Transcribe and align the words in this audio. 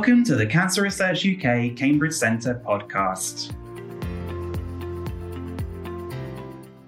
Welcome 0.00 0.24
to 0.24 0.34
the 0.34 0.46
Cancer 0.46 0.80
Research 0.80 1.26
UK 1.26 1.76
Cambridge 1.76 2.14
Centre 2.14 2.62
podcast. 2.66 3.52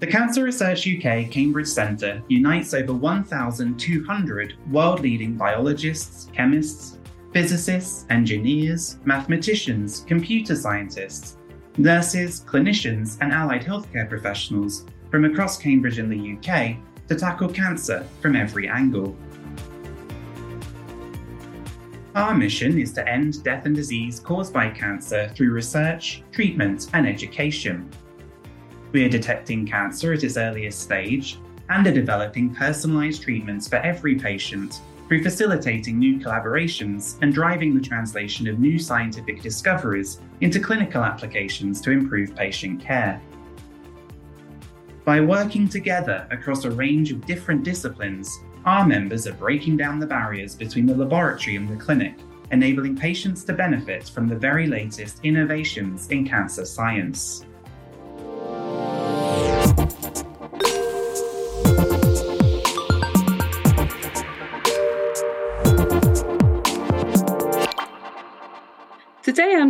The 0.00 0.07
Cancer 0.07 0.45
Research 0.45 0.88
UK 0.88 1.30
Cambridge 1.30 1.66
Centre 1.66 2.23
unites 2.29 2.73
over 2.73 2.95
1,200 2.95 4.55
world 4.70 5.01
leading 5.01 5.37
biologists, 5.37 6.30
chemists, 6.33 7.01
physicists, 7.34 8.06
engineers, 8.09 8.96
mathematicians, 9.05 10.06
computer 10.09 10.56
scientists, 10.56 11.37
nurses, 11.77 12.42
clinicians, 12.48 13.19
and 13.20 13.30
allied 13.30 13.62
healthcare 13.62 14.09
professionals 14.09 14.87
from 15.10 15.27
across 15.27 15.59
Cambridge 15.59 15.98
and 15.98 16.10
the 16.10 16.38
UK 16.38 16.79
to 17.09 17.15
tackle 17.15 17.51
cancer 17.51 18.06
from 18.23 18.37
every 18.37 18.69
angle. 18.69 19.15
Our 22.15 22.34
mission 22.34 22.79
is 22.79 22.93
to 22.93 23.09
end 23.09 23.43
death 23.43 23.65
and 23.65 23.75
disease 23.75 24.20
caused 24.20 24.53
by 24.53 24.69
cancer 24.69 25.33
through 25.34 25.53
research, 25.53 26.23
treatment, 26.30 26.89
and 26.93 27.09
education. 27.09 27.89
We 28.93 29.07
are 29.07 29.09
detecting 29.09 29.66
cancer 29.66 30.12
at 30.12 30.23
its 30.23 30.37
earliest 30.37 30.80
stage 30.80 31.39
and 31.70 31.87
are 31.87 31.93
developing 31.93 32.55
personalised 32.55 33.23
treatments 33.23 33.67
for 33.67 33.77
every 33.77 34.17
patient 34.17 34.83
through 35.09 35.23
facilitating 35.23 35.98
new 35.98 36.19
collaborations 36.19 37.17
and 37.23 37.33
driving 37.33 37.75
the 37.75 37.80
translation 37.80 38.47
of 38.47 38.59
new 38.59 38.79
scientific 38.79 39.41
discoveries 39.41 40.20
into 40.42 40.61
clinical 40.61 41.03
applications 41.03 41.81
to 41.81 41.92
improve 41.92 42.37
patient 42.37 42.79
care. 42.79 43.23
By 45.05 45.20
working 45.20 45.69
together 45.69 46.28
across 46.31 46.64
a 46.64 46.70
range 46.70 47.11
of 47.11 47.27
different 47.27 47.64
disciplines, 47.64 48.39
our 48.64 48.86
members 48.86 49.27
are 49.27 49.34
breaking 49.34 49.77
down 49.77 49.98
the 49.98 50.06
barriers 50.06 50.55
between 50.55 50.86
the 50.86 50.95
laboratory 50.95 51.56
and 51.56 51.69
the 51.69 51.75
clinic, 51.75 52.14
enabling 52.53 52.97
patients 52.97 53.42
to 53.45 53.53
benefit 53.53 54.08
from 54.08 54.28
the 54.28 54.36
very 54.36 54.69
latest 54.69 55.19
innovations 55.25 56.06
in 56.11 56.25
cancer 56.25 56.64
science. 56.64 57.45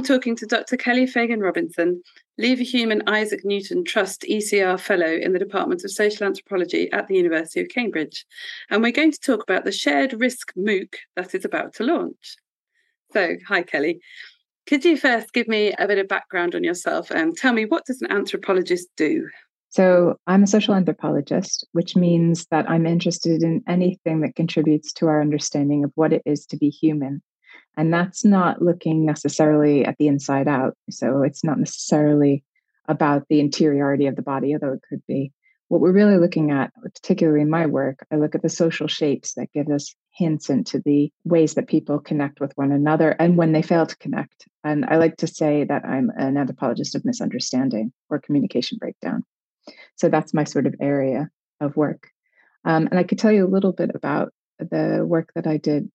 I'm 0.02 0.06
talking 0.06 0.34
to 0.34 0.46
Dr. 0.46 0.76
Kelly 0.76 1.06
Fagan 1.06 1.38
Robinson, 1.38 2.02
Leverhulme 2.36 3.02
Isaac 3.06 3.44
Newton 3.44 3.84
Trust 3.84 4.24
ECR 4.28 4.80
Fellow 4.80 5.06
in 5.06 5.32
the 5.32 5.38
Department 5.38 5.84
of 5.84 5.92
Social 5.92 6.26
Anthropology 6.26 6.90
at 6.90 7.06
the 7.06 7.14
University 7.14 7.60
of 7.60 7.68
Cambridge. 7.68 8.26
And 8.68 8.82
we're 8.82 8.90
going 8.90 9.12
to 9.12 9.20
talk 9.20 9.44
about 9.44 9.64
the 9.64 9.70
shared 9.70 10.20
risk 10.20 10.52
MOOC 10.56 10.94
that 11.14 11.36
is 11.36 11.44
about 11.44 11.74
to 11.74 11.84
launch. 11.84 12.34
So, 13.12 13.36
hi 13.46 13.62
Kelly. 13.62 14.00
Could 14.66 14.84
you 14.84 14.96
first 14.96 15.32
give 15.32 15.46
me 15.46 15.72
a 15.78 15.86
bit 15.86 15.98
of 15.98 16.08
background 16.08 16.56
on 16.56 16.64
yourself 16.64 17.12
and 17.12 17.36
tell 17.36 17.52
me 17.52 17.64
what 17.64 17.84
does 17.86 18.02
an 18.02 18.10
anthropologist 18.10 18.88
do? 18.96 19.28
So, 19.68 20.16
I'm 20.26 20.42
a 20.42 20.48
social 20.48 20.74
anthropologist, 20.74 21.64
which 21.74 21.94
means 21.94 22.44
that 22.50 22.68
I'm 22.68 22.86
interested 22.86 23.44
in 23.44 23.62
anything 23.68 24.22
that 24.22 24.34
contributes 24.34 24.92
to 24.94 25.06
our 25.06 25.20
understanding 25.20 25.84
of 25.84 25.92
what 25.94 26.12
it 26.12 26.22
is 26.26 26.44
to 26.46 26.56
be 26.56 26.70
human 26.70 27.22
and 27.76 27.92
that's 27.92 28.24
not 28.24 28.60
looking 28.60 29.04
necessarily 29.04 29.84
at 29.84 29.96
the 29.98 30.08
inside 30.08 30.48
out. 30.48 30.76
So 30.90 31.22
it's 31.22 31.42
not 31.42 31.58
necessarily 31.58 32.44
about 32.88 33.26
the 33.28 33.40
interiority 33.40 34.06
of 34.06 34.16
the 34.16 34.22
body, 34.22 34.52
although 34.52 34.74
it 34.74 34.82
could 34.88 35.02
be. 35.06 35.32
What 35.68 35.80
we're 35.80 35.92
really 35.92 36.18
looking 36.18 36.50
at, 36.50 36.70
particularly 36.82 37.40
in 37.40 37.48
my 37.48 37.64
work, 37.64 38.04
I 38.12 38.16
look 38.16 38.34
at 38.34 38.42
the 38.42 38.50
social 38.50 38.88
shapes 38.88 39.34
that 39.34 39.52
give 39.54 39.70
us 39.70 39.94
hints 40.10 40.50
into 40.50 40.82
the 40.84 41.10
ways 41.24 41.54
that 41.54 41.66
people 41.66 41.98
connect 41.98 42.40
with 42.40 42.52
one 42.56 42.72
another 42.72 43.16
and 43.18 43.38
when 43.38 43.52
they 43.52 43.62
fail 43.62 43.86
to 43.86 43.96
connect. 43.96 44.46
And 44.62 44.84
I 44.84 44.96
like 44.96 45.16
to 45.18 45.26
say 45.26 45.64
that 45.64 45.86
I'm 45.86 46.10
an 46.14 46.36
anthropologist 46.36 46.94
of 46.94 47.06
misunderstanding 47.06 47.90
or 48.10 48.18
communication 48.18 48.76
breakdown. 48.76 49.24
So 49.96 50.10
that's 50.10 50.34
my 50.34 50.44
sort 50.44 50.66
of 50.66 50.74
area 50.78 51.30
of 51.58 51.74
work. 51.74 52.10
Um, 52.66 52.88
and 52.88 52.98
I 52.98 53.04
could 53.04 53.18
tell 53.18 53.32
you 53.32 53.46
a 53.46 53.48
little 53.48 53.72
bit 53.72 53.92
about 53.94 54.34
the 54.58 55.04
work 55.06 55.30
that 55.34 55.46
I 55.46 55.56
did 55.56 55.90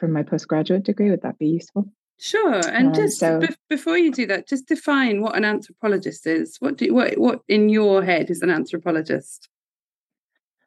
for 0.00 0.08
my 0.08 0.22
postgraduate 0.22 0.82
degree. 0.82 1.10
Would 1.10 1.22
that 1.22 1.38
be 1.38 1.46
useful? 1.46 1.84
Sure. 2.18 2.60
And 2.68 2.88
um, 2.88 2.94
just 2.94 3.18
so, 3.18 3.40
be- 3.40 3.48
before 3.68 3.96
you 3.96 4.10
do 4.10 4.26
that, 4.26 4.48
just 4.48 4.66
define 4.66 5.22
what 5.22 5.36
an 5.36 5.44
anthropologist 5.44 6.26
is. 6.26 6.56
What 6.58 6.76
do 6.76 6.86
you, 6.86 6.94
what 6.94 7.16
what 7.18 7.40
in 7.48 7.68
your 7.68 8.02
head 8.02 8.30
is 8.30 8.42
an 8.42 8.50
anthropologist? 8.50 9.48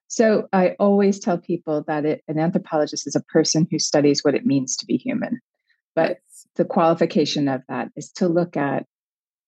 So 0.08 0.48
I 0.54 0.76
always 0.80 1.20
tell 1.20 1.40
people 1.40 1.84
that 1.88 2.06
it, 2.06 2.24
an 2.28 2.40
anthropologist 2.40 3.08
is 3.08 3.16
a 3.16 3.24
person 3.24 3.68
who 3.70 3.80
studies 3.80 4.24
what 4.24 4.36
it 4.36 4.46
means 4.46 4.78
to 4.78 4.86
be 4.86 4.98
human. 4.98 5.40
But 5.96 6.20
the 6.56 6.66
qualification 6.66 7.48
of 7.48 7.62
that 7.68 7.90
is 7.96 8.12
to 8.14 8.28
look 8.28 8.56
at 8.56 8.86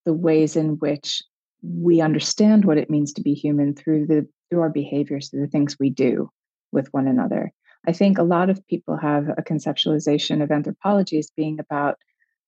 the 0.05 0.13
ways 0.13 0.55
in 0.55 0.77
which 0.79 1.23
we 1.63 2.01
understand 2.01 2.65
what 2.65 2.77
it 2.77 2.89
means 2.89 3.13
to 3.13 3.21
be 3.21 3.33
human 3.33 3.75
through 3.75 4.07
the 4.07 4.27
through 4.49 4.61
our 4.61 4.69
behaviors, 4.69 5.29
through 5.29 5.41
the 5.41 5.47
things 5.47 5.77
we 5.79 5.89
do 5.89 6.29
with 6.71 6.87
one 6.91 7.07
another. 7.07 7.51
I 7.87 7.93
think 7.93 8.17
a 8.17 8.23
lot 8.23 8.49
of 8.49 8.65
people 8.67 8.97
have 8.97 9.29
a 9.29 9.43
conceptualization 9.43 10.41
of 10.41 10.51
anthropology 10.51 11.17
as 11.17 11.31
being 11.35 11.59
about 11.59 11.97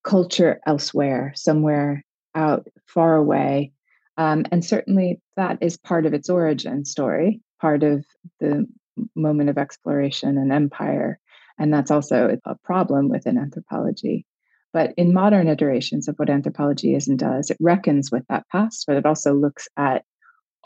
culture 0.04 0.60
elsewhere, 0.66 1.34
somewhere 1.36 2.04
out 2.36 2.68
far 2.86 3.16
away. 3.16 3.72
Um, 4.18 4.46
and 4.52 4.64
certainly 4.64 5.22
that 5.36 5.58
is 5.62 5.78
part 5.78 6.06
of 6.06 6.14
its 6.14 6.30
origin 6.30 6.86
story, 6.86 7.42
part 7.62 7.84
of 7.84 8.06
the 8.40 8.68
moment 9.16 9.50
of 9.50 9.58
exploration 9.58 10.38
and 10.38 10.52
empire. 10.52 11.20
And 11.60 11.74
that's 11.74 11.92
also 11.92 12.38
a 12.46 12.56
problem 12.64 13.10
within 13.10 13.38
anthropology. 13.38 14.26
But 14.74 14.94
in 14.98 15.14
modern 15.14 15.48
iterations 15.48 16.08
of 16.08 16.16
what 16.18 16.30
anthropology 16.30 16.94
is 16.94 17.08
and 17.08 17.18
does, 17.18 17.50
it 17.50 17.58
reckons 17.60 18.12
with 18.12 18.24
that 18.30 18.48
past, 18.52 18.86
but 18.88 18.98
it 18.98 19.06
also 19.06 19.34
looks 19.34 19.68
at 19.78 20.04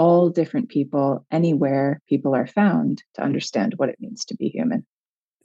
all 0.02 0.32
different 0.32 0.68
people 0.68 1.24
anywhere 1.30 2.02
people 2.10 2.34
are 2.34 2.48
found 2.48 3.04
to 3.14 3.22
understand 3.22 3.74
what 3.76 3.88
it 3.88 4.00
means 4.00 4.26
to 4.26 4.36
be 4.36 4.48
human. 4.48 4.84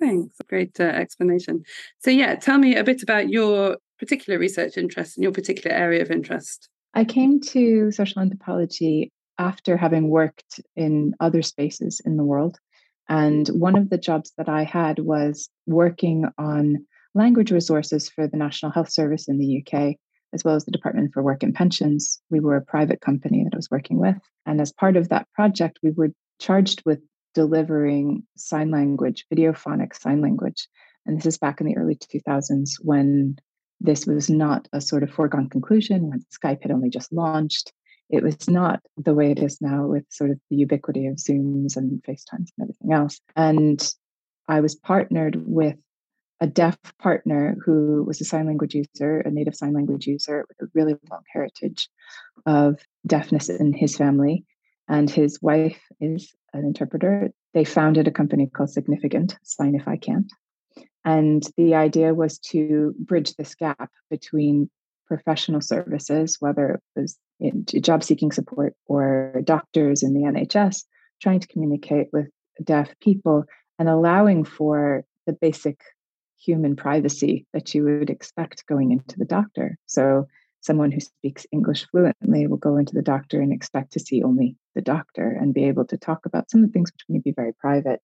Thanks. 0.01 0.39
Great 0.49 0.81
uh, 0.81 0.85
explanation. 0.85 1.63
So, 1.99 2.11
yeah, 2.11 2.37
tell 2.37 2.57
me 2.57 2.75
a 2.75 2.83
bit 2.83 3.03
about 3.03 3.29
your 3.29 3.77
particular 3.99 4.39
research 4.39 4.79
interest 4.79 5.19
and 5.19 5.25
your 5.25 5.33
particular 5.33 5.77
area 5.77 6.01
of 6.01 6.11
interest. 6.11 6.71
I 6.95 7.05
came 7.05 7.39
to 7.53 7.93
social 7.93 8.23
anthropology 8.23 9.13
after 9.39 9.77
having 9.77 10.09
worked 10.09 10.61
in 10.75 11.15
other 11.21 11.43
spaces 11.43 12.01
in 12.07 12.17
the 12.17 12.25
world. 12.25 12.57
And 13.11 13.47
one 13.49 13.77
of 13.77 13.91
the 13.91 13.99
jobs 13.99 14.33
that 14.39 14.49
I 14.49 14.65
had 14.65 15.01
was 15.01 15.51
working 15.67 16.25
on 16.39 16.87
language 17.15 17.51
resources 17.51 18.09
for 18.09 18.27
the 18.27 18.39
National 18.39 18.73
Health 18.73 18.91
Service 18.91 19.29
in 19.29 19.37
the 19.37 19.63
UK 19.63 19.97
as 20.37 20.45
well 20.45 20.55
as 20.55 20.67
the 20.67 20.71
Department 20.71 21.13
for 21.15 21.23
Work 21.23 21.43
and 21.43 21.55
Pensions. 21.55 22.21
We 22.31 22.41
were 22.41 22.57
a 22.57 22.65
private 22.65 23.01
company 23.01 23.43
that 23.43 23.55
I 23.55 23.57
was 23.57 23.71
working 23.71 23.99
with. 23.99 24.17
And 24.45 24.61
as 24.61 24.71
part 24.71 24.97
of 24.97 25.09
that 25.09 25.27
project, 25.33 25.79
we 25.83 25.93
were 25.93 26.11
charged 26.39 26.83
with 26.85 27.01
delivering 27.35 28.23
sign 28.37 28.71
language, 28.71 29.25
videophonic 29.33 29.99
sign 29.99 30.21
language. 30.21 30.69
And 31.07 31.17
this 31.17 31.25
is 31.25 31.39
back 31.39 31.61
in 31.61 31.67
the 31.67 31.77
early 31.79 31.97
2000s 31.97 32.73
when 32.83 33.37
this 33.81 34.07
was 34.07 34.29
not 34.29 34.69
a 34.75 34.81
sort 34.83 35.03
of 35.03 35.11
foregone 35.11 35.49
conclusion, 35.49 36.11
when 36.11 36.25
Skype 36.31 36.63
had 36.63 36.71
only 36.71 36.91
just 36.91 37.13
launched. 37.13 37.73
It 38.11 38.23
was 38.23 38.49
not 38.49 38.81
the 38.97 39.15
way 39.15 39.31
it 39.31 39.39
is 39.39 39.59
now 39.63 39.87
with 39.87 40.05
sort 40.11 40.31
of 40.31 40.39
the 40.51 40.57
ubiquity 40.57 41.07
of 41.07 41.17
Zooms 41.17 41.77
and 41.77 42.03
FaceTimes 42.03 42.51
and 42.57 42.63
everything 42.63 42.93
else. 42.93 43.21
And 43.35 43.83
I 44.49 44.61
was 44.61 44.75
partnered 44.75 45.43
with 45.47 45.77
a 46.41 46.47
deaf 46.47 46.77
partner 46.99 47.57
who 47.65 48.05
was 48.07 48.21
a 48.21 48.25
sign 48.25 48.47
language 48.47 48.75
user, 48.75 49.21
a 49.21 49.31
native 49.31 49.55
sign 49.55 49.73
language 49.73 50.07
user 50.07 50.45
with 50.49 50.69
a 50.69 50.71
really 50.75 50.95
long 51.11 51.23
heritage 51.33 51.89
of 52.45 52.81
deafness 53.07 53.49
in 53.49 53.73
his 53.73 53.97
family. 53.97 54.45
And 54.89 55.11
his 55.11 55.41
wife 55.43 55.81
is 56.01 56.35
an 56.53 56.65
interpreter. 56.65 57.31
They 57.55 57.65
founded 57.65 58.07
a 58.07 58.13
company 58.13 58.49
called 58.49 58.71
Significant, 58.71 59.37
Sign 59.43 59.75
If 59.75 59.89
I 59.89 59.97
Can't. 59.97 60.31
And 61.05 61.43
the 61.57 61.75
idea 61.75 62.15
was 62.15 62.39
to 62.51 62.95
bridge 62.99 63.35
this 63.35 63.55
gap 63.55 63.91
between 64.11 64.69
professional 65.07 65.61
services, 65.61 66.37
whether 66.41 66.81
it 66.97 67.01
was 67.01 67.19
job 67.81 68.03
seeking 68.03 68.33
support 68.33 68.75
or 68.87 69.41
doctors 69.45 70.03
in 70.03 70.15
the 70.15 70.23
NHS, 70.23 70.85
trying 71.21 71.41
to 71.41 71.49
communicate 71.49 72.09
with 72.13 72.29
deaf 72.63 72.91
people 73.01 73.45
and 73.79 73.89
allowing 73.89 74.45
for 74.45 75.05
the 75.27 75.33
basic 75.33 75.79
human 76.39 76.77
privacy 76.77 77.47
that 77.53 77.75
you 77.75 77.85
would 77.85 78.11
expect 78.11 78.67
going 78.67 78.93
into 78.93 79.19
the 79.19 79.25
doctor. 79.25 79.79
So, 79.87 80.27
someone 80.61 80.91
who 80.91 81.01
speaks 81.01 81.47
English 81.53 81.87
fluently 81.91 82.47
will 82.47 82.57
go 82.57 82.77
into 82.77 82.95
the 82.95 83.03
doctor 83.03 83.41
and 83.41 83.53
expect 83.53 83.93
to 83.93 84.01
see 84.01 84.23
only 84.23 84.57
the 84.75 84.83
doctor 84.83 85.29
and 85.41 85.55
be 85.55 85.65
able 85.65 85.85
to 85.87 85.97
talk 85.97 86.27
about 86.27 86.51
some 86.51 86.63
of 86.63 86.69
the 86.69 86.73
things 86.73 86.91
which 86.93 87.05
may 87.09 87.21
be 87.21 87.31
very 87.31 87.53
private. 87.53 88.01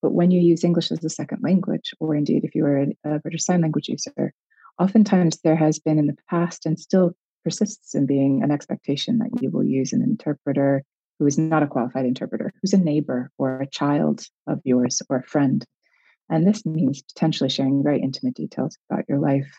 But 0.00 0.12
when 0.12 0.30
you 0.30 0.40
use 0.40 0.62
English 0.62 0.92
as 0.92 1.04
a 1.04 1.10
second 1.10 1.42
language, 1.42 1.92
or 1.98 2.14
indeed 2.14 2.44
if 2.44 2.54
you 2.54 2.64
are 2.66 2.86
a 3.04 3.18
British 3.18 3.44
Sign 3.44 3.62
Language 3.62 3.88
user, 3.88 4.32
oftentimes 4.78 5.40
there 5.42 5.56
has 5.56 5.78
been 5.78 5.98
in 5.98 6.06
the 6.06 6.16
past 6.30 6.66
and 6.66 6.78
still 6.78 7.14
persists 7.42 7.94
in 7.94 8.06
being 8.06 8.42
an 8.42 8.50
expectation 8.50 9.18
that 9.18 9.42
you 9.42 9.50
will 9.50 9.64
use 9.64 9.92
an 9.92 10.02
interpreter 10.02 10.82
who 11.18 11.26
is 11.26 11.38
not 11.38 11.62
a 11.62 11.66
qualified 11.66 12.06
interpreter, 12.06 12.52
who's 12.60 12.72
a 12.72 12.78
neighbor 12.78 13.30
or 13.38 13.60
a 13.60 13.66
child 13.66 14.26
of 14.46 14.60
yours 14.64 15.00
or 15.08 15.18
a 15.18 15.22
friend 15.22 15.64
And 16.30 16.46
this 16.46 16.64
means 16.64 17.02
potentially 17.02 17.50
sharing 17.50 17.82
very 17.82 18.00
intimate 18.00 18.34
details 18.34 18.76
about 18.90 19.04
your 19.08 19.18
life 19.18 19.50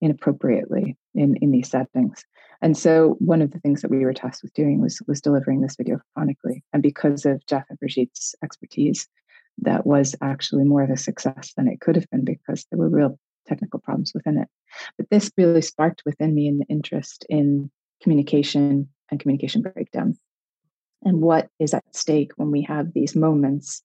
inappropriately 0.00 0.96
in, 1.14 1.36
in 1.36 1.50
these 1.50 1.70
settings. 1.70 2.24
And 2.62 2.76
so 2.76 3.16
one 3.18 3.42
of 3.42 3.50
the 3.50 3.60
things 3.60 3.82
that 3.82 3.90
we 3.90 4.04
were 4.04 4.14
tasked 4.14 4.42
with 4.42 4.54
doing 4.54 4.80
was 4.80 5.00
was 5.06 5.20
delivering 5.20 5.60
this 5.60 5.76
video 5.76 6.00
phonically. 6.16 6.62
And 6.72 6.82
because 6.82 7.26
of 7.26 7.44
Jeff 7.46 7.64
and 7.68 7.78
Brigitte's 7.78 8.34
expertise, 8.42 9.08
that 9.58 9.86
was 9.86 10.14
actually 10.22 10.64
more 10.64 10.82
of 10.82 10.90
a 10.90 10.96
success 10.96 11.52
than 11.56 11.68
it 11.68 11.80
could 11.80 11.96
have 11.96 12.08
been 12.10 12.24
because 12.24 12.66
there 12.70 12.78
were 12.78 12.88
real 12.88 13.18
technical 13.46 13.80
problems 13.80 14.12
within 14.14 14.38
it. 14.38 14.48
But 14.98 15.08
this 15.10 15.30
really 15.36 15.62
sparked 15.62 16.02
within 16.04 16.34
me 16.34 16.48
an 16.48 16.62
interest 16.68 17.24
in 17.28 17.70
communication 18.02 18.88
and 19.10 19.20
communication 19.20 19.62
breakdown 19.62 20.16
and 21.06 21.20
what 21.20 21.48
is 21.58 21.74
at 21.74 21.84
stake 21.94 22.32
when 22.36 22.50
we 22.50 22.62
have 22.62 22.92
these 22.92 23.14
moments 23.14 23.82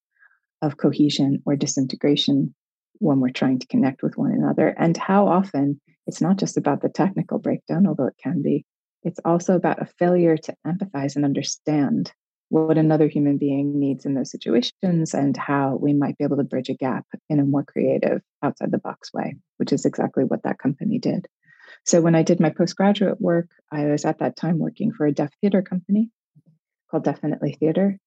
of 0.62 0.78
cohesion 0.78 1.42
or 1.44 1.56
disintegration 1.56 2.54
when 2.98 3.20
we're 3.20 3.30
trying 3.30 3.58
to 3.58 3.66
connect 3.66 4.02
with 4.02 4.16
one 4.16 4.32
another. 4.32 4.68
And 4.68 4.96
how 4.96 5.26
often 5.26 5.80
it's 6.06 6.20
not 6.20 6.38
just 6.38 6.56
about 6.56 6.82
the 6.82 6.88
technical 6.88 7.38
breakdown 7.38 7.86
although 7.86 8.06
it 8.06 8.16
can 8.22 8.42
be 8.42 8.64
it's 9.02 9.20
also 9.24 9.54
about 9.54 9.82
a 9.82 9.86
failure 9.98 10.36
to 10.36 10.54
empathize 10.66 11.16
and 11.16 11.24
understand 11.24 12.12
what 12.50 12.78
another 12.78 13.08
human 13.08 13.38
being 13.38 13.78
needs 13.78 14.04
in 14.04 14.14
those 14.14 14.30
situations 14.30 15.14
and 15.14 15.36
how 15.36 15.76
we 15.80 15.92
might 15.92 16.16
be 16.18 16.24
able 16.24 16.36
to 16.36 16.44
bridge 16.44 16.68
a 16.68 16.74
gap 16.74 17.06
in 17.28 17.40
a 17.40 17.44
more 17.44 17.64
creative 17.64 18.20
outside 18.42 18.70
the 18.70 18.78
box 18.78 19.12
way 19.12 19.36
which 19.56 19.72
is 19.72 19.84
exactly 19.84 20.24
what 20.24 20.42
that 20.42 20.58
company 20.58 20.98
did. 20.98 21.26
So 21.84 22.00
when 22.00 22.14
i 22.14 22.22
did 22.22 22.40
my 22.40 22.50
postgraduate 22.50 23.20
work 23.20 23.48
i 23.70 23.86
was 23.86 24.04
at 24.04 24.18
that 24.18 24.36
time 24.36 24.58
working 24.58 24.92
for 24.92 25.06
a 25.06 25.12
deaf 25.12 25.30
theater 25.40 25.62
company 25.62 26.10
called 26.90 27.04
Deafinitely 27.04 27.56
Theatre 27.58 27.98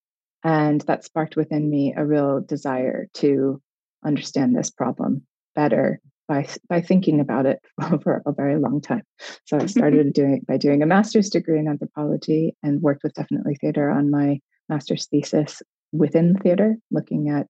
and 0.45 0.81
that 0.81 1.03
sparked 1.03 1.35
within 1.35 1.69
me 1.69 1.93
a 1.97 2.05
real 2.05 2.39
desire 2.39 3.07
to 3.15 3.59
understand 4.05 4.55
this 4.55 4.69
problem 4.69 5.23
better 5.55 5.99
by 6.27 6.47
by 6.69 6.79
thinking 6.79 7.19
about 7.19 7.47
it 7.47 7.59
for 8.03 8.21
a 8.25 8.31
very 8.31 8.57
long 8.57 8.79
time. 8.79 9.01
So 9.45 9.57
I 9.57 9.65
started 9.65 10.13
doing 10.13 10.45
by 10.47 10.57
doing 10.57 10.83
a 10.83 10.85
master's 10.85 11.29
degree 11.29 11.59
in 11.59 11.67
anthropology 11.67 12.55
and 12.63 12.81
worked 12.81 13.03
with 13.03 13.15
Deafinitely 13.15 13.55
Theatre 13.55 13.89
on 13.89 14.11
my 14.11 14.39
master's 14.69 15.07
thesis 15.07 15.61
within 15.91 16.35
theater, 16.35 16.77
looking 16.91 17.29
at 17.29 17.47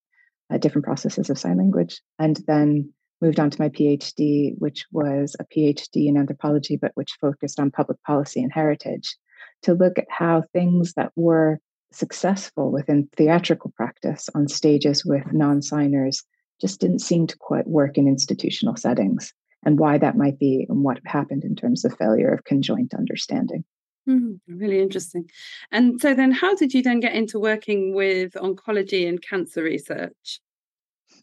uh, 0.54 0.58
different 0.58 0.86
processes 0.86 1.30
of 1.30 1.38
sign 1.38 1.58
language, 1.58 2.02
and 2.18 2.40
then 2.48 2.94
moved 3.22 3.40
on 3.40 3.50
to 3.50 3.62
my 3.62 3.70
PhD, 3.70 4.54
which 4.58 4.86
was 4.92 5.36
a 5.40 5.46
PhD 5.46 6.08
in 6.08 6.18
anthropology, 6.18 6.78
but 6.78 6.92
which 6.96 7.18
focused 7.20 7.60
on 7.60 7.72
public 7.72 8.02
policy 8.04 8.42
and 8.42 8.54
heritage, 8.54 9.18
to 9.64 9.74
look 9.74 9.98
at 9.98 10.06
how 10.10 10.44
things 10.54 10.94
that 10.94 11.12
were 11.16 11.60
successful 11.96 12.72
within 12.72 13.08
theatrical 13.16 13.74
practice 13.76 14.30
on 14.36 14.48
stages 14.48 15.06
with 15.06 15.24
non-signers 15.32 16.24
just 16.62 16.80
didn't 16.80 17.00
seem 17.00 17.28
to 17.28 17.38
quite 17.38 17.68
work 17.68 17.98
in 17.98 18.08
institutional 18.08 18.76
settings 18.76 19.34
and 19.64 19.80
why 19.80 19.98
that 19.98 20.18
might 20.18 20.40
be 20.40 20.66
and 20.70 20.84
what 20.84 21.00
happened 21.06 21.44
in 21.44 21.56
terms 21.56 21.84
of 21.84 21.98
failure 21.98 22.32
of 22.32 22.44
conjoint 22.44 22.94
understanding. 22.94 23.64
Mm-hmm. 24.08 24.58
Really 24.60 24.80
interesting. 24.80 25.30
And 25.72 26.00
so, 26.00 26.14
then 26.14 26.32
how 26.32 26.56
did 26.56 26.74
you 26.74 26.84
then 26.84 27.00
get 27.00 27.16
into 27.16 27.40
working 27.40 27.96
with 27.96 28.34
oncology 28.34 29.10
and 29.10 29.22
cancer 29.22 29.64
research? 29.64 30.40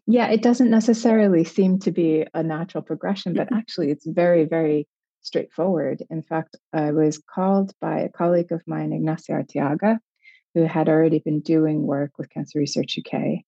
Yeah, 0.06 0.28
it 0.28 0.42
doesn't 0.42 0.70
necessarily 0.70 1.44
seem 1.44 1.78
to 1.80 1.92
be 1.92 2.26
a 2.34 2.42
natural 2.42 2.82
progression, 2.82 3.34
but 3.34 3.46
mm-hmm. 3.46 3.56
actually, 3.56 3.90
it's 3.92 4.06
very, 4.06 4.44
very 4.44 4.88
straightforward. 5.20 6.02
In 6.10 6.22
fact, 6.22 6.56
I 6.72 6.90
was 6.90 7.22
called 7.32 7.72
by 7.80 8.00
a 8.00 8.08
colleague 8.08 8.50
of 8.50 8.62
mine, 8.66 8.92
Ignacia 8.92 9.32
Arteaga, 9.32 9.98
who 10.54 10.64
had 10.64 10.88
already 10.88 11.18
been 11.18 11.40
doing 11.40 11.86
work 11.86 12.12
with 12.18 12.30
Cancer 12.30 12.58
Research 12.58 12.98
UK. 12.98 13.44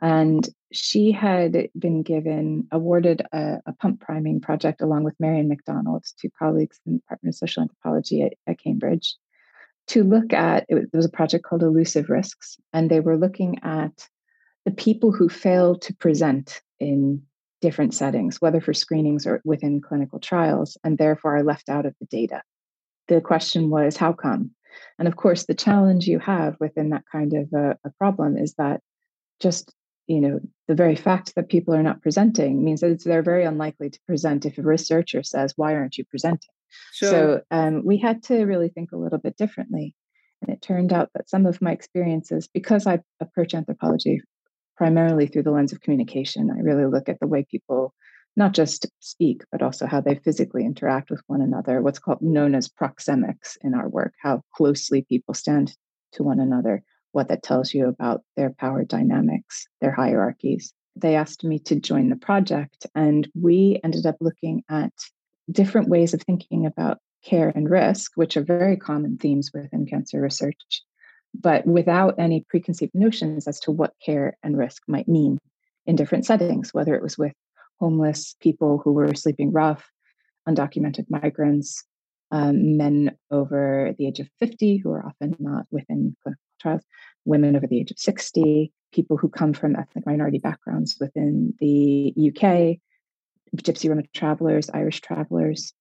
And 0.00 0.46
she 0.72 1.12
had 1.12 1.68
been 1.78 2.02
given, 2.02 2.68
awarded 2.70 3.22
a, 3.32 3.60
a, 3.64 3.72
pump 3.72 4.00
priming 4.00 4.40
project 4.40 4.82
along 4.82 5.04
with 5.04 5.18
Maryon 5.18 5.48
McDonald, 5.48 6.04
two 6.20 6.28
colleagues 6.38 6.78
in 6.84 6.94
the 6.94 6.98
Department 6.98 7.34
of 7.34 7.38
Social 7.38 7.62
Anthropology 7.62 8.22
at, 8.22 8.34
at 8.46 8.58
Cambridge, 8.58 9.14
to 9.88 10.02
look 10.02 10.32
at 10.32 10.66
it 10.68 10.74
was, 10.74 10.84
it 10.84 10.96
was 10.96 11.06
a 11.06 11.10
project 11.10 11.44
called 11.44 11.62
Elusive 11.62 12.10
Risks. 12.10 12.58
And 12.72 12.90
they 12.90 13.00
were 13.00 13.16
looking 13.16 13.60
at 13.62 14.08
the 14.64 14.72
people 14.72 15.12
who 15.12 15.28
failed 15.28 15.82
to 15.82 15.94
present 15.94 16.60
in 16.80 17.22
different 17.60 17.94
settings, 17.94 18.40
whether 18.40 18.60
for 18.60 18.74
screenings 18.74 19.26
or 19.26 19.40
within 19.44 19.80
clinical 19.80 20.18
trials, 20.18 20.76
and 20.84 20.98
therefore 20.98 21.36
are 21.36 21.42
left 21.42 21.68
out 21.68 21.86
of 21.86 21.94
the 22.00 22.06
data. 22.06 22.42
The 23.08 23.20
question 23.20 23.70
was, 23.70 23.96
how 23.96 24.12
come? 24.12 24.50
And 24.98 25.08
of 25.08 25.16
course, 25.16 25.46
the 25.46 25.54
challenge 25.54 26.06
you 26.06 26.18
have 26.18 26.56
within 26.60 26.90
that 26.90 27.04
kind 27.10 27.32
of 27.34 27.52
a, 27.52 27.76
a 27.84 27.90
problem 27.98 28.36
is 28.36 28.54
that 28.54 28.80
just 29.40 29.74
you 30.06 30.20
know 30.20 30.40
the 30.68 30.74
very 30.74 30.96
fact 30.96 31.34
that 31.34 31.48
people 31.48 31.74
are 31.74 31.82
not 31.82 32.02
presenting 32.02 32.64
means 32.64 32.80
that 32.80 33.02
they're 33.04 33.22
very 33.22 33.44
unlikely 33.44 33.90
to 33.90 33.98
present 34.06 34.44
if 34.44 34.58
a 34.58 34.62
researcher 34.62 35.22
says 35.22 35.54
why 35.56 35.74
aren't 35.74 35.96
you 35.96 36.04
presenting 36.04 36.50
sure. 36.92 37.10
so 37.10 37.40
um, 37.50 37.82
we 37.84 37.98
had 37.98 38.22
to 38.22 38.44
really 38.44 38.68
think 38.68 38.92
a 38.92 38.96
little 38.96 39.18
bit 39.18 39.36
differently 39.36 39.94
and 40.42 40.54
it 40.54 40.60
turned 40.60 40.92
out 40.92 41.10
that 41.14 41.28
some 41.28 41.46
of 41.46 41.62
my 41.62 41.72
experiences 41.72 42.48
because 42.52 42.86
i 42.86 42.98
approach 43.20 43.54
anthropology 43.54 44.20
primarily 44.76 45.26
through 45.26 45.42
the 45.42 45.50
lens 45.50 45.72
of 45.72 45.80
communication 45.80 46.50
i 46.50 46.60
really 46.60 46.86
look 46.86 47.08
at 47.08 47.18
the 47.20 47.26
way 47.26 47.46
people 47.50 47.94
not 48.36 48.52
just 48.52 48.86
speak 49.00 49.42
but 49.52 49.62
also 49.62 49.86
how 49.86 50.00
they 50.00 50.16
physically 50.16 50.64
interact 50.64 51.10
with 51.10 51.22
one 51.26 51.40
another 51.40 51.80
what's 51.80 51.98
called 51.98 52.20
known 52.20 52.54
as 52.54 52.68
proxemics 52.68 53.56
in 53.62 53.74
our 53.74 53.88
work 53.88 54.12
how 54.22 54.42
closely 54.54 55.02
people 55.08 55.34
stand 55.34 55.76
to 56.12 56.22
one 56.22 56.40
another 56.40 56.82
what 57.14 57.28
that 57.28 57.42
tells 57.42 57.72
you 57.72 57.86
about 57.86 58.22
their 58.36 58.50
power 58.50 58.84
dynamics, 58.84 59.66
their 59.80 59.92
hierarchies. 59.92 60.74
They 60.96 61.14
asked 61.14 61.44
me 61.44 61.58
to 61.60 61.76
join 61.76 62.08
the 62.10 62.16
project, 62.16 62.86
and 62.94 63.28
we 63.40 63.80
ended 63.82 64.04
up 64.04 64.16
looking 64.20 64.64
at 64.68 64.92
different 65.50 65.88
ways 65.88 66.12
of 66.12 66.22
thinking 66.22 66.66
about 66.66 66.98
care 67.24 67.52
and 67.54 67.70
risk, 67.70 68.12
which 68.16 68.36
are 68.36 68.42
very 68.42 68.76
common 68.76 69.16
themes 69.16 69.50
within 69.54 69.86
cancer 69.86 70.20
research, 70.20 70.82
but 71.32 71.66
without 71.66 72.16
any 72.18 72.44
preconceived 72.48 72.94
notions 72.94 73.48
as 73.48 73.60
to 73.60 73.70
what 73.70 73.94
care 74.04 74.36
and 74.42 74.58
risk 74.58 74.82
might 74.88 75.08
mean 75.08 75.38
in 75.86 75.96
different 75.96 76.26
settings, 76.26 76.74
whether 76.74 76.94
it 76.94 77.02
was 77.02 77.16
with 77.16 77.32
homeless 77.80 78.36
people 78.40 78.80
who 78.82 78.92
were 78.92 79.14
sleeping 79.14 79.52
rough, 79.52 79.90
undocumented 80.48 81.06
migrants, 81.08 81.84
um, 82.30 82.76
men 82.76 83.16
over 83.30 83.94
the 83.98 84.06
age 84.06 84.20
of 84.20 84.28
50 84.40 84.78
who 84.78 84.90
are 84.90 85.06
often 85.06 85.36
not 85.38 85.66
within 85.70 86.16
clinical 86.22 86.40
trials, 86.60 86.82
women 87.24 87.56
over 87.56 87.66
the 87.66 87.78
age 87.78 87.90
of 87.90 87.98
60, 87.98 88.72
people 88.92 89.16
who 89.16 89.28
come 89.28 89.52
from 89.52 89.76
ethnic 89.76 90.06
minority 90.06 90.38
backgrounds 90.38 90.96
within 91.00 91.54
the 91.60 92.14
UK, 92.16 92.78
Gypsy 93.56 93.88
Roma 93.88 94.02
travelers, 94.14 94.70
Irish 94.70 95.00
travelers. 95.00 95.72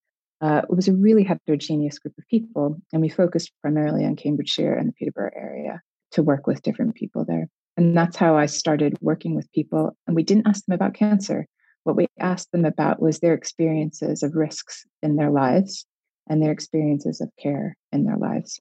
Uh, 0.41 0.61
it 0.69 0.75
was 0.75 0.87
a 0.87 0.93
really 0.93 1.23
heterogeneous 1.23 1.99
group 1.99 2.13
of 2.17 2.27
people, 2.27 2.77
and 2.91 3.01
we 3.01 3.09
focused 3.09 3.51
primarily 3.61 4.05
on 4.05 4.15
Cambridgeshire 4.15 4.73
and 4.73 4.89
the 4.89 4.93
Peterborough 4.93 5.31
area 5.35 5.81
to 6.11 6.21
work 6.21 6.45
with 6.47 6.61
different 6.61 6.95
people 6.95 7.25
there. 7.25 7.47
And 7.77 7.97
that's 7.97 8.17
how 8.17 8.37
I 8.37 8.45
started 8.45 8.97
working 9.01 9.35
with 9.35 9.51
people. 9.51 9.97
And 10.05 10.15
we 10.15 10.23
didn't 10.23 10.47
ask 10.47 10.65
them 10.65 10.75
about 10.75 10.93
cancer. 10.93 11.47
What 11.83 11.95
we 11.95 12.07
asked 12.19 12.51
them 12.51 12.65
about 12.65 13.01
was 13.01 13.19
their 13.19 13.33
experiences 13.33 14.23
of 14.23 14.35
risks 14.35 14.85
in 15.01 15.15
their 15.15 15.31
lives 15.31 15.85
and 16.29 16.41
their 16.41 16.51
experiences 16.51 17.19
of 17.19 17.29
care 17.37 17.75
in 17.91 18.05
their 18.05 18.17
lives. 18.17 18.59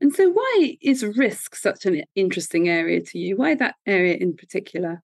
And 0.00 0.14
so, 0.14 0.30
why 0.30 0.76
is 0.82 1.04
risk 1.04 1.54
such 1.54 1.86
an 1.86 2.02
interesting 2.14 2.68
area 2.68 3.00
to 3.00 3.18
you? 3.18 3.36
Why 3.36 3.54
that 3.54 3.76
area 3.86 4.14
in 4.14 4.36
particular? 4.36 5.02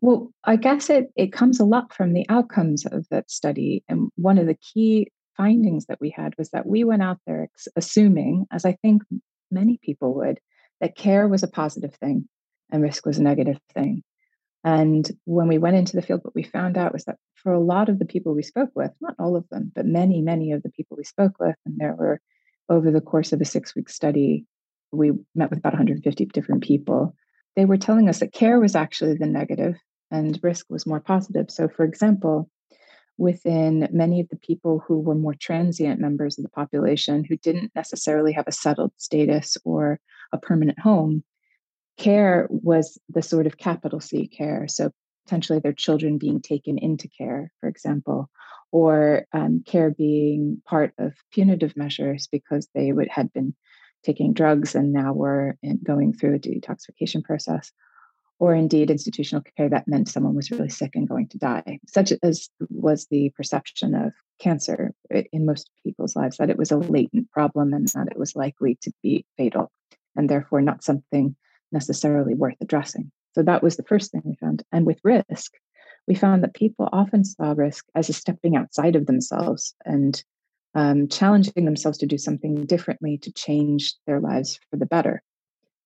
Well, 0.00 0.32
I 0.44 0.56
guess 0.56 0.90
it, 0.90 1.10
it 1.16 1.32
comes 1.32 1.60
a 1.60 1.64
lot 1.64 1.94
from 1.94 2.12
the 2.12 2.26
outcomes 2.28 2.84
of 2.86 3.06
that 3.10 3.30
study. 3.30 3.84
And 3.88 4.10
one 4.16 4.38
of 4.38 4.46
the 4.46 4.56
key 4.56 5.10
findings 5.36 5.86
that 5.86 6.00
we 6.00 6.10
had 6.10 6.34
was 6.36 6.50
that 6.50 6.66
we 6.66 6.84
went 6.84 7.02
out 7.02 7.18
there 7.26 7.48
assuming, 7.76 8.46
as 8.50 8.64
I 8.64 8.72
think 8.82 9.02
many 9.50 9.78
people 9.82 10.14
would, 10.14 10.40
that 10.80 10.96
care 10.96 11.28
was 11.28 11.42
a 11.42 11.48
positive 11.48 11.94
thing 11.94 12.28
and 12.70 12.82
risk 12.82 13.06
was 13.06 13.18
a 13.18 13.22
negative 13.22 13.58
thing. 13.74 14.02
And 14.62 15.10
when 15.24 15.48
we 15.48 15.58
went 15.58 15.76
into 15.76 15.96
the 15.96 16.02
field, 16.02 16.20
what 16.22 16.34
we 16.34 16.42
found 16.42 16.76
out 16.76 16.92
was 16.92 17.04
that 17.04 17.16
for 17.34 17.52
a 17.52 17.60
lot 17.60 17.88
of 17.88 17.98
the 17.98 18.04
people 18.04 18.34
we 18.34 18.42
spoke 18.42 18.70
with, 18.74 18.90
not 19.00 19.14
all 19.18 19.36
of 19.36 19.48
them, 19.48 19.72
but 19.74 19.86
many, 19.86 20.20
many 20.20 20.52
of 20.52 20.62
the 20.62 20.70
people 20.70 20.96
we 20.96 21.04
spoke 21.04 21.32
with, 21.40 21.56
and 21.64 21.78
there 21.78 21.94
were 21.94 22.20
over 22.68 22.90
the 22.90 23.00
course 23.00 23.32
of 23.32 23.40
a 23.40 23.44
six 23.44 23.74
week 23.74 23.88
study, 23.88 24.44
we 24.92 25.12
met 25.34 25.50
with 25.50 25.58
about 25.58 25.72
150 25.72 26.26
different 26.26 26.62
people. 26.62 27.14
They 27.56 27.64
were 27.64 27.78
telling 27.78 28.08
us 28.08 28.20
that 28.20 28.32
care 28.32 28.60
was 28.60 28.76
actually 28.76 29.14
the 29.14 29.26
negative 29.26 29.76
and 30.10 30.38
risk 30.42 30.66
was 30.68 30.86
more 30.86 31.00
positive. 31.00 31.50
So, 31.50 31.68
for 31.68 31.84
example, 31.84 32.50
within 33.18 33.88
many 33.92 34.20
of 34.20 34.28
the 34.28 34.36
people 34.36 34.82
who 34.86 34.98
were 34.98 35.14
more 35.14 35.34
transient 35.34 36.00
members 36.00 36.38
of 36.38 36.44
the 36.44 36.50
population 36.50 37.24
who 37.24 37.36
didn't 37.36 37.72
necessarily 37.74 38.32
have 38.32 38.46
a 38.48 38.52
settled 38.52 38.92
status 38.96 39.56
or 39.64 40.00
a 40.32 40.38
permanent 40.38 40.78
home, 40.78 41.22
care 41.98 42.46
was 42.50 42.98
the 43.08 43.22
sort 43.22 43.46
of 43.46 43.58
capital 43.58 44.00
C 44.00 44.26
care. 44.26 44.66
So, 44.68 44.90
potentially 45.26 45.60
their 45.60 45.72
children 45.72 46.18
being 46.18 46.40
taken 46.40 46.78
into 46.78 47.08
care, 47.08 47.52
for 47.60 47.68
example, 47.68 48.28
or 48.72 49.26
um, 49.32 49.62
care 49.64 49.90
being 49.90 50.60
part 50.66 50.92
of 50.98 51.14
punitive 51.32 51.76
measures 51.76 52.28
because 52.30 52.68
they 52.74 52.92
would 52.92 53.08
had 53.08 53.32
been 53.32 53.54
taking 54.02 54.32
drugs 54.32 54.74
and 54.74 54.92
now 54.92 55.12
were 55.12 55.56
in, 55.62 55.78
going 55.84 56.12
through 56.12 56.34
a 56.34 56.38
detoxification 56.38 57.22
process 57.22 57.70
or 58.40 58.54
indeed 58.54 58.90
institutional 58.90 59.44
care 59.56 59.68
that 59.68 59.86
meant 59.86 60.08
someone 60.08 60.34
was 60.34 60.50
really 60.50 60.70
sick 60.70 60.92
and 60.94 61.06
going 61.06 61.28
to 61.28 61.38
die, 61.38 61.78
such 61.86 62.10
as 62.22 62.48
was 62.70 63.06
the 63.10 63.30
perception 63.36 63.94
of 63.94 64.12
cancer 64.40 64.92
in 65.10 65.44
most 65.44 65.70
people's 65.84 66.16
lives, 66.16 66.38
that 66.38 66.48
it 66.48 66.56
was 66.56 66.70
a 66.70 66.78
latent 66.78 67.30
problem 67.30 67.74
and 67.74 67.86
that 67.88 68.08
it 68.10 68.18
was 68.18 68.34
likely 68.34 68.78
to 68.80 68.90
be 69.02 69.26
fatal 69.36 69.70
and 70.16 70.28
therefore 70.28 70.62
not 70.62 70.82
something 70.82 71.36
necessarily 71.72 72.34
worth 72.34 72.56
addressing. 72.60 73.10
So 73.34 73.42
that 73.42 73.62
was 73.62 73.76
the 73.76 73.84
first 73.84 74.10
thing 74.10 74.22
we 74.24 74.34
found. 74.36 74.62
And 74.72 74.86
with 74.86 75.00
risk, 75.04 75.52
we 76.06 76.14
found 76.14 76.42
that 76.42 76.54
people 76.54 76.88
often 76.92 77.24
saw 77.24 77.52
risk 77.56 77.86
as 77.94 78.08
a 78.08 78.12
stepping 78.12 78.56
outside 78.56 78.96
of 78.96 79.06
themselves 79.06 79.74
and 79.84 80.22
um, 80.74 81.08
challenging 81.08 81.64
themselves 81.64 81.98
to 81.98 82.06
do 82.06 82.18
something 82.18 82.66
differently 82.66 83.18
to 83.18 83.32
change 83.32 83.94
their 84.06 84.20
lives 84.20 84.58
for 84.70 84.76
the 84.76 84.86
better. 84.86 85.22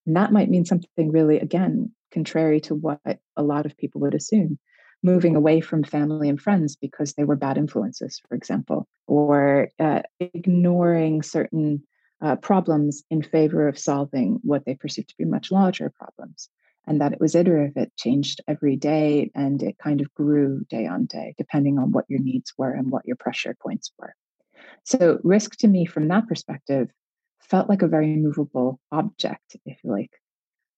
And 0.07 0.17
that 0.17 0.33
might 0.33 0.51
mean 0.51 0.65
something 0.65 1.11
really, 1.11 1.39
again, 1.39 1.93
contrary 2.13 2.61
to 2.63 2.75
what 2.75 3.01
a 3.37 3.43
lot 3.43 3.67
of 3.67 3.77
people 3.77 4.01
would 4.03 4.15
assume 4.15 4.59
moving 5.03 5.37
away 5.37 5.61
from 5.61 5.85
family 5.85 6.31
and 6.31 6.41
friends 6.41 6.77
because 6.77 7.13
they 7.13 7.25
were 7.25 7.37
bad 7.37 7.59
influences, 7.59 8.23
for 8.27 8.35
example, 8.35 8.89
or 9.07 9.69
uh, 9.79 10.01
ignoring 10.19 11.23
certain 11.23 11.83
uh, 12.23 12.37
problems 12.37 13.03
in 13.11 13.23
favor 13.23 13.69
of 13.69 13.79
solving 13.79 14.39
what 14.43 14.65
they 14.65 14.75
perceived 14.75 15.09
to 15.09 15.17
be 15.19 15.25
much 15.25 15.51
larger 15.51 15.91
problems. 15.91 16.49
And 16.87 17.01
that 17.01 17.15
it 17.15 17.21
was 17.21 17.35
iterative, 17.35 17.77
it 17.77 17.97
changed 17.97 18.43
every 18.47 18.77
day 18.77 19.31
and 19.35 19.63
it 19.63 19.79
kind 19.79 20.03
of 20.03 20.13
grew 20.13 20.65
day 20.69 20.87
on 20.87 21.07
day, 21.07 21.35
depending 21.39 21.79
on 21.79 21.93
what 21.93 22.05
your 22.09 22.21
needs 22.21 22.53
were 22.59 22.73
and 22.73 22.91
what 22.91 23.07
your 23.07 23.17
pressure 23.17 23.57
points 23.63 23.91
were. 23.99 24.15
So, 24.85 25.19
risk 25.25 25.57
to 25.59 25.69
me 25.69 25.87
from 25.87 26.09
that 26.09 26.29
perspective 26.29 26.91
felt 27.41 27.71
like 27.71 27.83
a 27.83 27.89
very 27.89 28.17
movable 28.17 28.81
object, 28.93 29.57
if 29.65 29.79
you 29.83 29.91
like. 29.91 30.11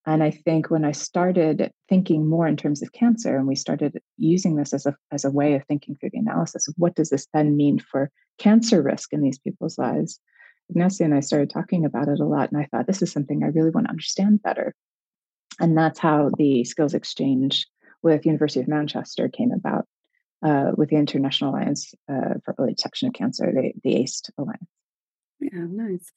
And 0.06 0.22
I 0.22 0.30
think 0.30 0.70
when 0.70 0.84
I 0.84 0.92
started 0.92 1.72
thinking 1.88 2.28
more 2.28 2.46
in 2.46 2.56
terms 2.56 2.80
of 2.80 2.92
cancer 2.92 3.36
and 3.36 3.46
we 3.48 3.56
started 3.56 4.00
using 4.16 4.54
this 4.54 4.72
as 4.72 4.86
a, 4.86 4.94
as 5.10 5.24
a 5.24 5.32
way 5.32 5.54
of 5.54 5.64
thinking 5.64 5.96
through 5.96 6.10
the 6.12 6.18
analysis 6.18 6.68
of 6.68 6.74
what 6.78 6.94
does 6.94 7.10
this 7.10 7.26
then 7.34 7.56
mean 7.56 7.80
for 7.80 8.10
cancer 8.38 8.82
risk 8.82 9.12
in 9.12 9.22
these 9.22 9.38
people's 9.38 9.78
lives, 9.78 10.20
Ignacia 10.70 11.04
and 11.04 11.14
I 11.14 11.20
started 11.20 11.50
talking 11.50 11.84
about 11.84 12.08
it 12.08 12.20
a 12.20 12.24
lot. 12.24 12.50
And 12.50 12.60
I 12.60 12.66
thought, 12.70 12.86
this 12.86 13.02
is 13.02 13.12
something 13.12 13.42
I 13.42 13.48
really 13.48 13.70
want 13.70 13.86
to 13.86 13.90
understand 13.90 14.42
better. 14.42 14.74
And 15.60 15.76
that's 15.76 15.98
how 15.98 16.30
the 16.36 16.64
skills 16.64 16.94
exchange 16.94 17.66
with 18.02 18.26
University 18.26 18.60
of 18.60 18.68
Manchester 18.68 19.28
came 19.28 19.52
about 19.52 19.86
uh, 20.42 20.72
with 20.76 20.90
the 20.90 20.96
International 20.96 21.50
Alliance 21.50 21.94
uh, 22.08 22.34
for 22.44 22.54
Early 22.58 22.74
Detection 22.74 23.08
of 23.08 23.14
Cancer, 23.14 23.52
the, 23.52 23.72
the 23.82 24.06
Alliance. 24.38 24.68
Yeah, 25.40 25.66
nice. 25.68 26.12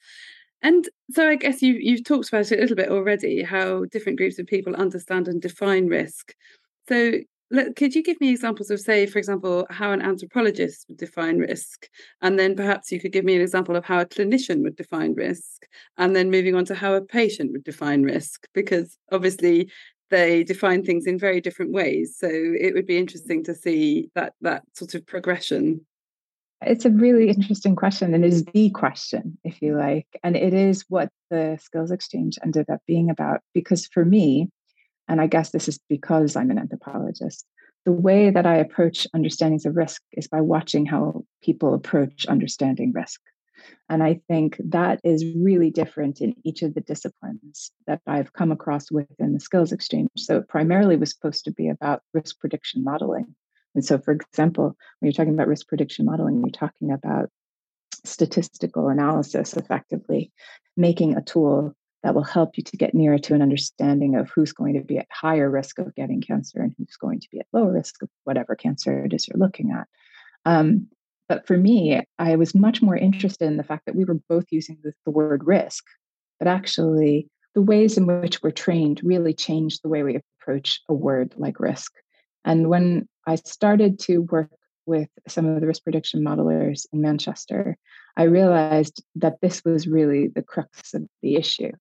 And 0.61 0.89
so 1.11 1.27
I 1.27 1.35
guess 1.35 1.61
you 1.61 1.73
you've 1.73 2.03
talked 2.03 2.27
about 2.27 2.51
it 2.51 2.57
a 2.57 2.61
little 2.61 2.75
bit 2.75 2.89
already, 2.89 3.43
how 3.43 3.85
different 3.85 4.17
groups 4.17 4.39
of 4.39 4.47
people 4.47 4.75
understand 4.75 5.27
and 5.27 5.41
define 5.41 5.87
risk. 5.87 6.35
So 6.89 7.13
could 7.75 7.95
you 7.95 8.03
give 8.03 8.19
me 8.21 8.29
examples 8.29 8.69
of, 8.69 8.79
say, 8.79 9.05
for 9.05 9.17
example, 9.17 9.65
how 9.69 9.91
an 9.91 10.01
anthropologist 10.01 10.85
would 10.87 10.97
define 10.97 11.39
risk? 11.39 11.87
And 12.21 12.37
then 12.37 12.55
perhaps 12.55 12.91
you 12.91 12.99
could 12.99 13.11
give 13.11 13.25
me 13.25 13.35
an 13.35 13.41
example 13.41 13.75
of 13.75 13.85
how 13.85 13.99
a 13.99 14.05
clinician 14.05 14.61
would 14.63 14.75
define 14.75 15.13
risk. 15.15 15.65
And 15.97 16.15
then 16.15 16.29
moving 16.29 16.55
on 16.55 16.65
to 16.65 16.75
how 16.75 16.93
a 16.93 17.01
patient 17.01 17.51
would 17.51 17.63
define 17.63 18.03
risk, 18.03 18.47
because 18.53 18.97
obviously 19.11 19.71
they 20.09 20.43
define 20.43 20.83
things 20.83 21.05
in 21.05 21.19
very 21.19 21.41
different 21.41 21.71
ways. 21.71 22.15
So 22.17 22.27
it 22.29 22.73
would 22.73 22.87
be 22.87 22.97
interesting 22.97 23.43
to 23.45 23.55
see 23.55 24.09
that 24.15 24.33
that 24.41 24.63
sort 24.73 24.95
of 24.95 25.05
progression. 25.05 25.85
It's 26.61 26.83
a 26.83 26.89
really 26.89 27.29
interesting 27.29 27.75
question 27.75 28.13
and 28.13 28.25
is 28.25 28.43
the 28.45 28.69
question, 28.71 29.37
if 29.43 29.61
you 29.61 29.77
like. 29.77 30.07
And 30.23 30.35
it 30.35 30.53
is 30.53 30.83
what 30.89 31.09
the 31.29 31.57
skills 31.61 31.89
exchange 31.89 32.37
ended 32.43 32.69
up 32.69 32.81
being 32.85 33.09
about. 33.09 33.41
Because 33.53 33.87
for 33.87 34.03
me, 34.03 34.49
and 35.09 35.19
I 35.19 35.27
guess 35.27 35.49
this 35.49 35.67
is 35.67 35.79
because 35.89 36.35
I'm 36.35 36.51
an 36.51 36.59
anthropologist, 36.59 37.45
the 37.85 37.91
way 37.91 38.29
that 38.29 38.45
I 38.45 38.55
approach 38.55 39.07
understandings 39.13 39.65
of 39.65 39.75
risk 39.75 40.01
is 40.13 40.27
by 40.27 40.41
watching 40.41 40.85
how 40.85 41.25
people 41.41 41.73
approach 41.73 42.25
understanding 42.27 42.91
risk. 42.93 43.19
And 43.89 44.03
I 44.03 44.21
think 44.27 44.57
that 44.63 45.01
is 45.03 45.25
really 45.35 45.71
different 45.71 46.21
in 46.21 46.35
each 46.43 46.61
of 46.61 46.75
the 46.75 46.81
disciplines 46.81 47.71
that 47.87 48.01
I've 48.07 48.31
come 48.33 48.51
across 48.51 48.91
within 48.91 49.33
the 49.33 49.39
skills 49.39 49.71
exchange. 49.71 50.09
So, 50.15 50.37
it 50.37 50.47
primarily 50.47 50.95
was 50.95 51.11
supposed 51.11 51.43
to 51.45 51.51
be 51.51 51.67
about 51.67 52.03
risk 52.13 52.39
prediction 52.39 52.83
modeling. 52.83 53.35
And 53.75 53.83
so, 53.83 53.97
for 53.97 54.11
example, 54.11 54.77
when 54.99 55.07
you're 55.07 55.13
talking 55.13 55.33
about 55.33 55.47
risk 55.47 55.67
prediction 55.67 56.05
modeling, 56.05 56.39
you're 56.39 56.51
talking 56.51 56.91
about 56.91 57.29
statistical 58.05 58.87
analysis 58.87 59.57
effectively, 59.57 60.31
making 60.77 61.15
a 61.15 61.21
tool 61.21 61.75
that 62.03 62.15
will 62.15 62.23
help 62.23 62.57
you 62.57 62.63
to 62.63 62.77
get 62.77 62.93
nearer 62.93 63.17
to 63.19 63.33
an 63.33 63.41
understanding 63.41 64.15
of 64.15 64.29
who's 64.29 64.53
going 64.53 64.73
to 64.75 64.81
be 64.81 64.97
at 64.97 65.07
higher 65.11 65.49
risk 65.49 65.79
of 65.79 65.93
getting 65.95 66.21
cancer 66.21 66.61
and 66.61 66.73
who's 66.77 66.95
going 66.95 67.19
to 67.19 67.27
be 67.31 67.39
at 67.39 67.47
lower 67.51 67.73
risk 67.73 68.01
of 68.01 68.09
whatever 68.23 68.55
cancer 68.55 69.05
it 69.05 69.13
is 69.13 69.27
you're 69.27 69.37
looking 69.37 69.71
at. 69.71 69.87
Um, 70.45 70.87
but 71.27 71.45
for 71.45 71.57
me, 71.57 72.01
I 72.17 72.35
was 72.37 72.55
much 72.55 72.81
more 72.81 72.97
interested 72.97 73.45
in 73.45 73.57
the 73.57 73.63
fact 73.63 73.85
that 73.85 73.95
we 73.95 74.05
were 74.05 74.19
both 74.29 74.45
using 74.49 74.77
the, 74.83 74.93
the 75.05 75.11
word 75.11 75.45
risk, 75.45 75.83
but 76.39 76.47
actually 76.47 77.29
the 77.53 77.61
ways 77.61 77.97
in 77.97 78.07
which 78.07 78.41
we're 78.41 78.51
trained 78.51 79.01
really 79.03 79.33
change 79.33 79.81
the 79.81 79.89
way 79.89 80.03
we 80.03 80.19
approach 80.41 80.81
a 80.89 80.93
word 80.93 81.33
like 81.37 81.59
risk. 81.59 81.93
And 82.45 82.69
when 82.69 83.07
I 83.27 83.35
started 83.35 83.99
to 84.01 84.19
work 84.19 84.49
with 84.85 85.09
some 85.27 85.45
of 85.45 85.61
the 85.61 85.67
risk 85.67 85.83
prediction 85.83 86.23
modelers 86.23 86.85
in 86.91 87.01
Manchester, 87.01 87.77
I 88.17 88.23
realized 88.23 89.03
that 89.15 89.39
this 89.41 89.61
was 89.63 89.87
really 89.87 90.27
the 90.27 90.41
crux 90.41 90.93
of 90.93 91.05
the 91.21 91.35
issue. 91.35 91.71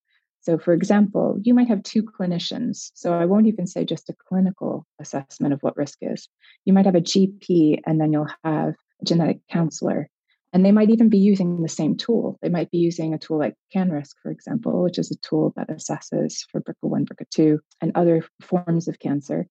So, 0.49 0.57
for 0.57 0.73
example, 0.73 1.38
you 1.43 1.52
might 1.52 1.69
have 1.69 1.83
two 1.83 2.02
clinicians. 2.02 2.90
So, 2.95 3.12
I 3.12 3.26
won't 3.26 3.49
even 3.49 3.67
say 3.67 3.85
just 3.85 4.09
a 4.09 4.17
clinical 4.28 4.87
assessment 4.99 5.52
of 5.52 5.61
what 5.61 5.76
risk 5.76 5.99
is. 6.00 6.26
You 6.64 6.73
might 6.73 6.87
have 6.87 6.95
a 6.95 7.02
GP, 7.02 7.83
and 7.85 8.00
then 8.00 8.14
you'll 8.14 8.31
have 8.45 8.75
a 9.02 9.05
genetic 9.05 9.40
counselor. 9.50 10.09
And 10.55 10.64
they 10.64 10.73
might 10.73 10.88
even 10.88 11.11
be 11.11 11.19
using 11.19 11.61
the 11.61 11.69
same 11.69 11.99
tool. 11.99 12.38
They 12.40 12.49
might 12.49 12.71
be 12.71 12.78
using 12.78 13.12
a 13.12 13.19
tool 13.19 13.38
like 13.38 13.57
CanRisk, 13.76 14.12
for 14.23 14.31
example, 14.31 14.83
which 14.83 14.99
is 14.99 15.11
a 15.11 15.19
tool 15.19 15.52
that 15.57 15.69
assesses 15.69 16.38
for 16.50 16.62
BRCA1, 16.62 17.05
BRCA2, 17.05 17.59
and 17.83 17.93
other 17.95 18.25
forms 18.40 18.88
of 18.88 18.99
cancer. 18.99 19.47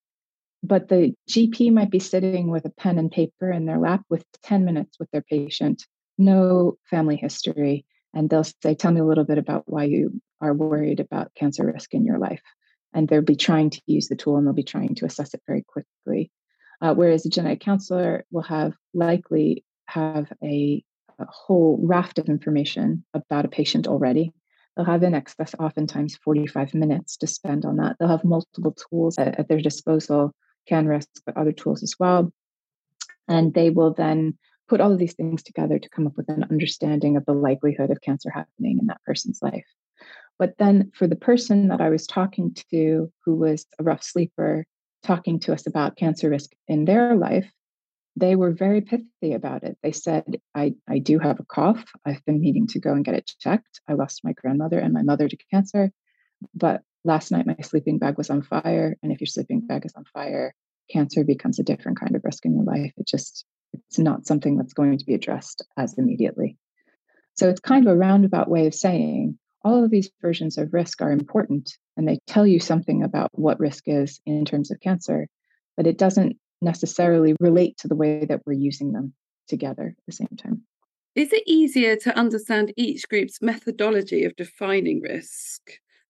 But 0.63 0.88
the 0.88 1.13
GP 1.30 1.72
might 1.74 1.92
be 1.92 2.00
sitting 2.00 2.50
with 2.50 2.66
a 2.66 2.72
pen 2.72 2.98
and 2.98 3.12
paper 3.12 3.51
in 3.51 3.68
their 3.68 3.77
lap 3.77 4.01
with 4.10 4.25
10 4.42 4.66
minutes 4.66 4.98
with 5.00 5.12
their 5.12 5.22
patient, 5.22 5.86
no 6.18 6.80
family 6.89 7.18
history, 7.18 7.86
and 8.13 8.29
they'll 8.29 8.43
say, 8.43 8.75
Tell 8.75 8.91
me 8.91 9.01
a 9.01 9.05
little 9.05 9.23
bit 9.23 9.37
about 9.37 9.63
why 9.65 9.83
you 9.83 10.21
are 10.41 10.53
worried 10.53 10.99
about 10.99 11.33
cancer 11.35 11.65
risk 11.65 11.93
in 11.93 12.05
your 12.05 12.17
life. 12.17 12.41
And 12.93 13.07
they'll 13.07 13.21
be 13.21 13.35
trying 13.35 13.69
to 13.71 13.81
use 13.85 14.07
the 14.07 14.15
tool 14.15 14.37
and 14.37 14.45
they'll 14.45 14.53
be 14.53 14.63
trying 14.63 14.95
to 14.95 15.05
assess 15.05 15.33
it 15.33 15.41
very 15.45 15.63
quickly. 15.63 16.31
Uh, 16.81 16.93
whereas 16.93 17.25
a 17.25 17.29
genetic 17.29 17.59
counselor 17.59 18.23
will 18.31 18.43
have 18.43 18.73
likely 18.93 19.63
have 19.87 20.31
a, 20.43 20.83
a, 21.19 21.25
whole 21.27 21.79
raft 21.81 22.19
of 22.19 22.27
information 22.27 23.03
about 23.13 23.45
a 23.45 23.49
patient 23.49 23.87
already. 23.87 24.31
They'll 24.75 24.85
have 24.85 25.01
in 25.01 25.15
excess, 25.15 25.55
oftentimes 25.59 26.17
45 26.17 26.75
minutes 26.75 27.17
to 27.17 27.27
spend 27.27 27.65
on 27.65 27.77
that. 27.77 27.95
They'll 27.99 28.09
have 28.09 28.23
multiple 28.23 28.75
tools 28.89 29.17
at, 29.17 29.39
at 29.39 29.47
their 29.47 29.59
disposal, 29.59 30.33
CanRisk, 30.69 31.07
but 31.25 31.35
other 31.35 31.51
tools 31.51 31.81
as 31.81 31.95
well. 31.99 32.31
And 33.27 33.53
they 33.53 33.71
will 33.71 33.93
then 33.93 34.37
put 34.67 34.81
all 34.81 34.91
of 34.91 35.00
these 35.00 35.13
things 35.13 35.43
together 35.43 35.79
to 35.79 35.89
come 35.89 36.07
up 36.07 36.17
with 36.17 36.29
an 36.29 36.45
understanding 36.50 37.17
of 37.17 37.25
the 37.25 37.33
likelihood 37.33 37.91
of 37.91 38.01
cancer 38.01 38.29
happening 38.29 38.79
in 38.79 38.88
that 38.88 39.03
person's 39.05 39.39
life. 39.41 39.65
But 40.39 40.57
then 40.57 40.91
for 40.93 41.07
the 41.07 41.15
person 41.15 41.69
that 41.69 41.81
I 41.81 41.89
was 41.89 42.05
talking 42.05 42.55
to, 42.71 43.12
who 43.25 43.36
was 43.36 43.65
a 43.79 43.83
rough 43.83 44.03
sleeper, 44.03 44.65
talking 45.03 45.39
to 45.41 45.53
us 45.53 45.65
about 45.65 45.97
cancer 45.97 46.29
risk 46.29 46.51
in 46.67 46.86
their 46.86 47.15
life, 47.15 47.50
they 48.15 48.36
were 48.36 48.51
very 48.51 48.81
pithy 48.81 49.33
about 49.33 49.63
it. 49.63 49.77
They 49.83 49.91
said, 49.91 50.41
I, 50.55 50.74
I 50.89 51.00
do 51.00 51.19
have 51.19 51.39
a 51.39 51.45
cough. 51.45 51.83
I've 52.05 52.24
been 52.25 52.41
needing 52.41 52.67
to 52.67 52.79
go 52.79 52.91
and 52.91 53.05
get 53.05 53.13
it 53.13 53.31
checked. 53.39 53.79
I 53.88 53.93
lost 53.93 54.24
my 54.24 54.33
grandmother 54.33 54.79
and 54.79 54.93
my 54.93 55.03
mother 55.03 55.27
to 55.27 55.38
cancer. 55.51 55.91
But 56.55 56.81
last 57.03 57.31
night, 57.31 57.45
my 57.45 57.55
sleeping 57.62 58.00
bag 58.00 58.17
was 58.17 58.29
on 58.29 58.41
fire. 58.41 58.95
And 59.01 59.12
if 59.12 59.21
your 59.21 59.27
sleeping 59.27 59.62
bag 59.62 59.86
is 59.86 59.93
on 59.95 60.05
fire, 60.05 60.53
cancer 60.91 61.24
becomes 61.24 61.59
a 61.59 61.63
different 61.63 62.00
kind 62.00 62.15
of 62.15 62.24
risk 62.24 62.45
in 62.45 62.55
your 62.55 62.63
life. 62.63 62.91
It 62.97 63.07
just, 63.07 63.45
it's 63.88 64.00
not 64.00 64.25
something 64.25 64.57
that's 64.57 64.74
going 64.74 64.98
to 64.98 65.05
be 65.05 65.13
addressed 65.13 65.65
as 65.77 65.98
immediately. 65.98 66.57
So 67.36 67.50
it's 67.50 67.60
kind 67.60 67.86
of 67.86 67.93
a 67.93 67.98
roundabout 67.98 68.50
way 68.50 68.67
of 68.67 68.74
saying 68.74 69.38
all 69.63 69.84
of 69.84 69.91
these 69.91 70.10
versions 70.22 70.57
of 70.57 70.74
risk 70.74 71.01
are 71.01 71.12
important 71.12 71.77
and 71.96 72.07
they 72.07 72.19
tell 72.27 72.48
you 72.48 72.60
something 72.60 73.03
about 73.03 73.29
what 73.34 73.60
risk 73.60 73.84
is 73.88 74.19
in 74.25 74.46
terms 74.46 74.72
of 74.72 74.79
cancer, 74.79 75.27
but 75.75 75.88
it 75.88 75.98
doesn't 75.98 76.38
necessarily 76.62 77.36
relate 77.39 77.77
to 77.77 77.88
the 77.88 77.96
way 77.96 78.25
that 78.25 78.41
we're 78.46 78.53
using 78.53 78.91
them 78.93 79.13
together 79.48 79.93
at 79.98 80.05
the 80.05 80.12
same 80.12 80.36
time. 80.38 80.63
Is 81.15 81.34
it 81.34 81.43
easier 81.48 81.96
to 81.98 82.17
understand 82.17 82.74
each 82.77 83.07
group's 83.10 83.41
methodology 83.41 84.24
of 84.24 84.36
defining 84.36 85.01
risk 85.01 85.62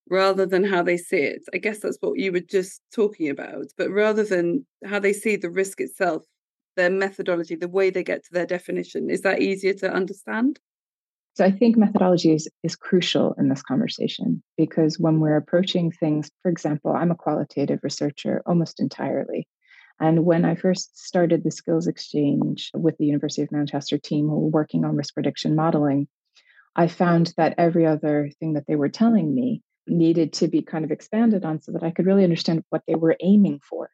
rather 0.09 0.45
than 0.45 0.63
how 0.63 0.83
they 0.83 0.97
see 0.97 1.17
it? 1.19 1.43
I 1.53 1.57
guess 1.57 1.79
that's 1.79 1.97
what 2.01 2.19
you 2.19 2.31
were 2.31 2.41
just 2.41 2.81
talking 2.93 3.29
about, 3.29 3.67
but 3.77 3.89
rather 3.89 4.23
than 4.23 4.65
how 4.85 4.99
they 4.99 5.13
see 5.13 5.35
the 5.35 5.49
risk 5.49 5.79
itself, 5.79 6.23
their 6.77 6.89
methodology, 6.89 7.55
the 7.55 7.67
way 7.67 7.89
they 7.89 8.03
get 8.03 8.23
to 8.23 8.33
their 8.33 8.45
definition, 8.45 9.09
is 9.09 9.21
that 9.23 9.41
easier 9.41 9.73
to 9.73 9.91
understand? 9.91 10.59
So 11.35 11.45
I 11.45 11.51
think 11.51 11.77
methodology 11.77 12.33
is, 12.33 12.47
is 12.63 12.75
crucial 12.75 13.35
in 13.37 13.49
this 13.49 13.61
conversation 13.61 14.41
because 14.57 14.97
when 14.97 15.19
we're 15.19 15.37
approaching 15.37 15.91
things, 15.91 16.31
for 16.41 16.49
example, 16.49 16.93
I'm 16.93 17.11
a 17.11 17.15
qualitative 17.15 17.79
researcher 17.83 18.41
almost 18.47 18.79
entirely. 18.79 19.47
And 19.99 20.25
when 20.25 20.45
I 20.45 20.55
first 20.55 20.97
started 20.97 21.43
the 21.43 21.51
skills 21.51 21.87
exchange 21.87 22.71
with 22.73 22.97
the 22.97 23.05
University 23.05 23.41
of 23.41 23.51
Manchester 23.51 23.97
team 23.97 24.27
who 24.27 24.39
were 24.39 24.49
working 24.49 24.85
on 24.85 24.95
risk 24.95 25.13
prediction 25.13 25.55
modeling, 25.55 26.07
I 26.75 26.87
found 26.87 27.33
that 27.37 27.55
every 27.57 27.85
other 27.85 28.31
thing 28.39 28.53
that 28.53 28.65
they 28.67 28.75
were 28.75 28.89
telling 28.89 29.33
me 29.33 29.61
needed 29.87 30.33
to 30.33 30.47
be 30.47 30.61
kind 30.61 30.85
of 30.85 30.91
expanded 30.91 31.45
on 31.45 31.61
so 31.61 31.71
that 31.71 31.83
I 31.83 31.91
could 31.91 32.05
really 32.05 32.23
understand 32.23 32.63
what 32.69 32.83
they 32.87 32.95
were 32.95 33.15
aiming 33.19 33.59
for. 33.67 33.89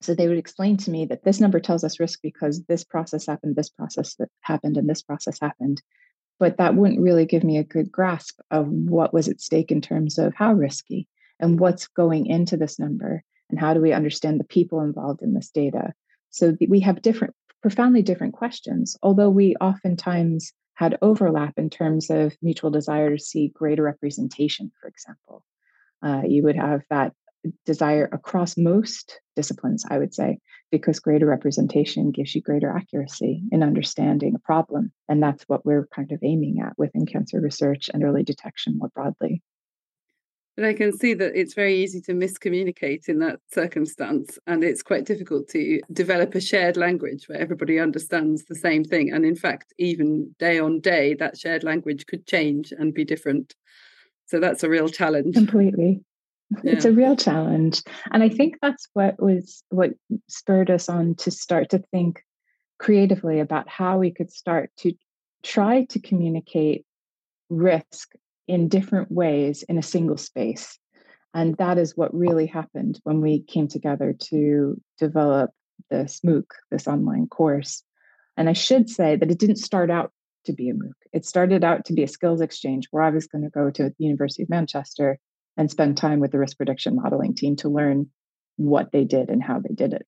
So 0.00 0.14
they 0.14 0.28
would 0.28 0.38
explain 0.38 0.76
to 0.78 0.90
me 0.90 1.06
that 1.06 1.24
this 1.24 1.40
number 1.40 1.60
tells 1.60 1.82
us 1.82 1.98
risk 1.98 2.20
because 2.22 2.62
this 2.64 2.84
process 2.84 3.26
happened, 3.26 3.56
this 3.56 3.68
process 3.68 4.16
happened, 4.42 4.76
and 4.76 4.88
this 4.88 5.02
process 5.02 5.38
happened. 5.40 5.82
But 6.38 6.58
that 6.58 6.76
wouldn't 6.76 7.00
really 7.00 7.26
give 7.26 7.42
me 7.42 7.58
a 7.58 7.64
good 7.64 7.90
grasp 7.90 8.38
of 8.50 8.68
what 8.68 9.12
was 9.12 9.28
at 9.28 9.40
stake 9.40 9.72
in 9.72 9.80
terms 9.80 10.18
of 10.18 10.34
how 10.34 10.52
risky 10.52 11.08
and 11.40 11.58
what's 11.58 11.88
going 11.88 12.26
into 12.26 12.56
this 12.56 12.78
number 12.78 13.24
and 13.50 13.58
how 13.58 13.74
do 13.74 13.80
we 13.80 13.92
understand 13.92 14.38
the 14.38 14.44
people 14.44 14.80
involved 14.82 15.22
in 15.22 15.34
this 15.34 15.50
data. 15.50 15.92
So 16.30 16.56
we 16.68 16.80
have 16.80 17.02
different 17.02 17.34
profoundly 17.60 18.02
different 18.02 18.34
questions 18.34 18.96
although 19.02 19.30
we 19.30 19.56
oftentimes 19.56 20.52
had 20.74 20.96
overlap 21.02 21.54
in 21.56 21.68
terms 21.68 22.08
of 22.08 22.36
mutual 22.40 22.70
desire 22.70 23.16
to 23.16 23.22
see 23.22 23.48
greater 23.48 23.82
representation 23.82 24.70
for 24.80 24.86
example. 24.88 25.42
Uh, 26.00 26.22
you 26.24 26.44
would 26.44 26.54
have 26.54 26.82
that 26.88 27.12
desire 27.64 28.08
across 28.12 28.56
most 28.56 29.20
disciplines, 29.36 29.84
I 29.88 29.98
would 29.98 30.14
say, 30.14 30.38
because 30.70 31.00
greater 31.00 31.26
representation 31.26 32.10
gives 32.10 32.34
you 32.34 32.42
greater 32.42 32.70
accuracy 32.70 33.42
in 33.52 33.62
understanding 33.62 34.34
a 34.34 34.40
problem. 34.40 34.92
And 35.08 35.22
that's 35.22 35.44
what 35.44 35.64
we're 35.64 35.88
kind 35.94 36.12
of 36.12 36.20
aiming 36.22 36.60
at 36.64 36.74
within 36.76 37.06
cancer 37.06 37.40
research 37.40 37.88
and 37.92 38.04
early 38.04 38.22
detection 38.22 38.78
more 38.78 38.90
broadly. 38.94 39.42
But 40.56 40.66
I 40.66 40.74
can 40.74 40.90
see 40.90 41.14
that 41.14 41.36
it's 41.36 41.54
very 41.54 41.80
easy 41.80 42.00
to 42.00 42.12
miscommunicate 42.14 43.08
in 43.08 43.20
that 43.20 43.38
circumstance. 43.52 44.40
And 44.48 44.64
it's 44.64 44.82
quite 44.82 45.04
difficult 45.04 45.48
to 45.50 45.80
develop 45.92 46.34
a 46.34 46.40
shared 46.40 46.76
language 46.76 47.28
where 47.28 47.38
everybody 47.38 47.78
understands 47.78 48.44
the 48.44 48.56
same 48.56 48.82
thing. 48.82 49.12
And 49.12 49.24
in 49.24 49.36
fact, 49.36 49.72
even 49.78 50.34
day 50.40 50.58
on 50.58 50.80
day, 50.80 51.14
that 51.14 51.38
shared 51.38 51.62
language 51.62 52.06
could 52.06 52.26
change 52.26 52.72
and 52.76 52.92
be 52.92 53.04
different. 53.04 53.54
So 54.26 54.40
that's 54.40 54.64
a 54.64 54.68
real 54.68 54.88
challenge. 54.88 55.34
Completely 55.34 56.02
yeah. 56.50 56.72
it's 56.72 56.84
a 56.84 56.92
real 56.92 57.16
challenge 57.16 57.82
and 58.12 58.22
i 58.22 58.28
think 58.28 58.56
that's 58.60 58.88
what 58.94 59.20
was 59.22 59.62
what 59.70 59.90
spurred 60.28 60.70
us 60.70 60.88
on 60.88 61.14
to 61.14 61.30
start 61.30 61.70
to 61.70 61.78
think 61.90 62.22
creatively 62.78 63.40
about 63.40 63.68
how 63.68 63.98
we 63.98 64.10
could 64.10 64.30
start 64.30 64.70
to 64.78 64.92
try 65.42 65.84
to 65.84 66.00
communicate 66.00 66.84
risk 67.48 68.12
in 68.46 68.68
different 68.68 69.10
ways 69.10 69.62
in 69.64 69.78
a 69.78 69.82
single 69.82 70.16
space 70.16 70.78
and 71.34 71.56
that 71.58 71.78
is 71.78 71.96
what 71.96 72.14
really 72.14 72.46
happened 72.46 72.98
when 73.04 73.20
we 73.20 73.40
came 73.42 73.68
together 73.68 74.14
to 74.18 74.80
develop 74.98 75.50
this 75.90 76.20
mooc 76.24 76.46
this 76.70 76.88
online 76.88 77.26
course 77.26 77.82
and 78.36 78.48
i 78.48 78.52
should 78.52 78.88
say 78.88 79.16
that 79.16 79.30
it 79.30 79.38
didn't 79.38 79.56
start 79.56 79.90
out 79.90 80.12
to 80.44 80.52
be 80.52 80.70
a 80.70 80.74
mooc 80.74 80.94
it 81.12 81.26
started 81.26 81.62
out 81.62 81.84
to 81.84 81.92
be 81.92 82.02
a 82.02 82.08
skills 82.08 82.40
exchange 82.40 82.88
where 82.90 83.02
i 83.02 83.10
was 83.10 83.26
going 83.26 83.44
to 83.44 83.50
go 83.50 83.70
to 83.70 83.84
the 83.84 83.94
university 83.98 84.42
of 84.42 84.48
manchester 84.48 85.18
and 85.58 85.70
spend 85.70 85.96
time 85.96 86.20
with 86.20 86.30
the 86.30 86.38
risk 86.38 86.56
prediction 86.56 86.96
modeling 86.96 87.34
team 87.34 87.56
to 87.56 87.68
learn 87.68 88.08
what 88.56 88.92
they 88.92 89.04
did 89.04 89.28
and 89.28 89.42
how 89.42 89.58
they 89.58 89.74
did 89.74 89.92
it. 89.92 90.06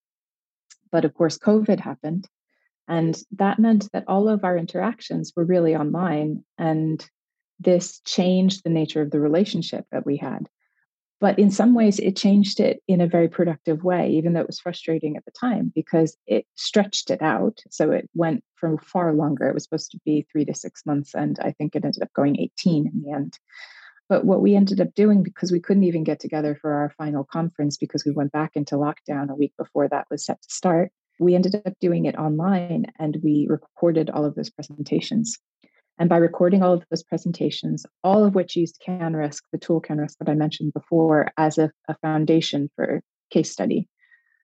But 0.90 1.04
of 1.04 1.12
course, 1.12 1.36
COVID 1.36 1.80
happened. 1.80 2.26
And 2.88 3.20
that 3.32 3.58
meant 3.58 3.88
that 3.92 4.04
all 4.08 4.28
of 4.28 4.44
our 4.44 4.56
interactions 4.56 5.32
were 5.36 5.44
really 5.44 5.76
online. 5.76 6.44
And 6.56 7.04
this 7.58 8.00
changed 8.06 8.62
the 8.64 8.70
nature 8.70 9.02
of 9.02 9.10
the 9.10 9.20
relationship 9.20 9.84
that 9.92 10.06
we 10.06 10.16
had. 10.16 10.48
But 11.20 11.38
in 11.38 11.50
some 11.50 11.74
ways, 11.74 11.98
it 11.98 12.16
changed 12.16 12.60
it 12.60 12.82
in 12.88 13.02
a 13.02 13.06
very 13.06 13.28
productive 13.28 13.84
way, 13.84 14.10
even 14.10 14.32
though 14.32 14.40
it 14.40 14.46
was 14.46 14.58
frustrating 14.58 15.16
at 15.16 15.24
the 15.26 15.32
time 15.38 15.70
because 15.74 16.16
it 16.26 16.46
stretched 16.54 17.10
it 17.10 17.20
out. 17.20 17.60
So 17.70 17.90
it 17.90 18.08
went 18.14 18.42
for 18.54 18.78
far 18.78 19.12
longer. 19.12 19.46
It 19.46 19.54
was 19.54 19.64
supposed 19.64 19.90
to 19.90 20.00
be 20.04 20.26
three 20.32 20.46
to 20.46 20.54
six 20.54 20.86
months. 20.86 21.14
And 21.14 21.38
I 21.42 21.52
think 21.52 21.76
it 21.76 21.84
ended 21.84 22.02
up 22.02 22.12
going 22.14 22.40
18 22.40 22.86
in 22.86 23.02
the 23.02 23.12
end. 23.12 23.38
But 24.10 24.24
what 24.24 24.42
we 24.42 24.56
ended 24.56 24.80
up 24.80 24.92
doing, 24.96 25.22
because 25.22 25.52
we 25.52 25.60
couldn't 25.60 25.84
even 25.84 26.02
get 26.02 26.18
together 26.18 26.58
for 26.60 26.72
our 26.72 26.90
final 26.98 27.22
conference 27.22 27.76
because 27.76 28.04
we 28.04 28.10
went 28.10 28.32
back 28.32 28.50
into 28.56 28.74
lockdown 28.74 29.30
a 29.30 29.36
week 29.36 29.52
before 29.56 29.88
that 29.88 30.08
was 30.10 30.26
set 30.26 30.42
to 30.42 30.50
start, 30.52 30.90
we 31.20 31.36
ended 31.36 31.62
up 31.64 31.74
doing 31.80 32.06
it 32.06 32.16
online 32.16 32.86
and 32.98 33.18
we 33.22 33.46
recorded 33.48 34.10
all 34.10 34.24
of 34.24 34.34
those 34.34 34.50
presentations. 34.50 35.38
And 35.96 36.08
by 36.08 36.16
recording 36.16 36.60
all 36.60 36.72
of 36.72 36.82
those 36.90 37.04
presentations, 37.04 37.86
all 38.02 38.24
of 38.24 38.34
which 38.34 38.56
used 38.56 38.82
CanRisk, 38.84 39.42
the 39.52 39.58
tool 39.58 39.80
CanRisk 39.80 40.16
that 40.18 40.28
I 40.28 40.34
mentioned 40.34 40.72
before, 40.72 41.30
as 41.36 41.56
a, 41.56 41.70
a 41.86 41.94
foundation 42.02 42.68
for 42.74 43.02
case 43.30 43.52
study, 43.52 43.88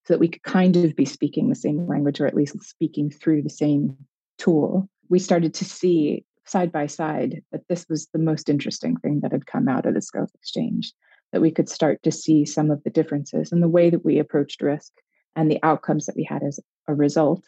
so 0.05 0.15
that 0.15 0.21
we 0.21 0.29
could 0.29 0.45
kind 0.45 0.77
of 0.77 0.95
be 0.95 1.05
speaking 1.05 1.49
the 1.49 1.57
same 1.57 1.89
language 1.89 2.21
or 2.21 2.27
at 2.27 2.37
least 2.37 2.63
speaking 2.63 3.11
through 3.11 3.43
the 3.43 3.51
same 3.51 3.97
tool, 4.39 4.89
we 5.09 5.19
started 5.19 5.55
to 5.55 5.65
see 5.65 6.25
side 6.47 6.73
by 6.73 6.87
side 6.87 7.43
that 7.53 7.67
this 7.69 7.87
was 7.89 8.09
the 8.13 8.19
most 8.19 8.49
interesting 8.49 8.97
thing 8.97 9.21
that 9.21 9.33
had 9.33 9.47
come 9.47 9.69
out 9.69 9.87
of 9.87 9.95
the 9.95 10.03
skills 10.03 10.33
exchange 10.35 10.93
that 11.33 11.41
we 11.41 11.51
could 11.51 11.69
start 11.69 12.03
to 12.03 12.13
see 12.13 12.45
some 12.45 12.71
of 12.71 12.83
the 12.85 12.91
differences 12.91 13.53
in 13.53 13.61
the 13.61 13.69
way 13.69 13.91
that 13.91 14.05
we 14.05 14.19
approached 14.19 14.63
risk 14.63 14.93
and 15.35 15.51
the 15.51 15.63
outcomes 15.63 16.07
that 16.07 16.17
we 16.17 16.25
had 16.25 16.43
as 16.43 16.61
a 16.89 16.95
result 16.95 17.43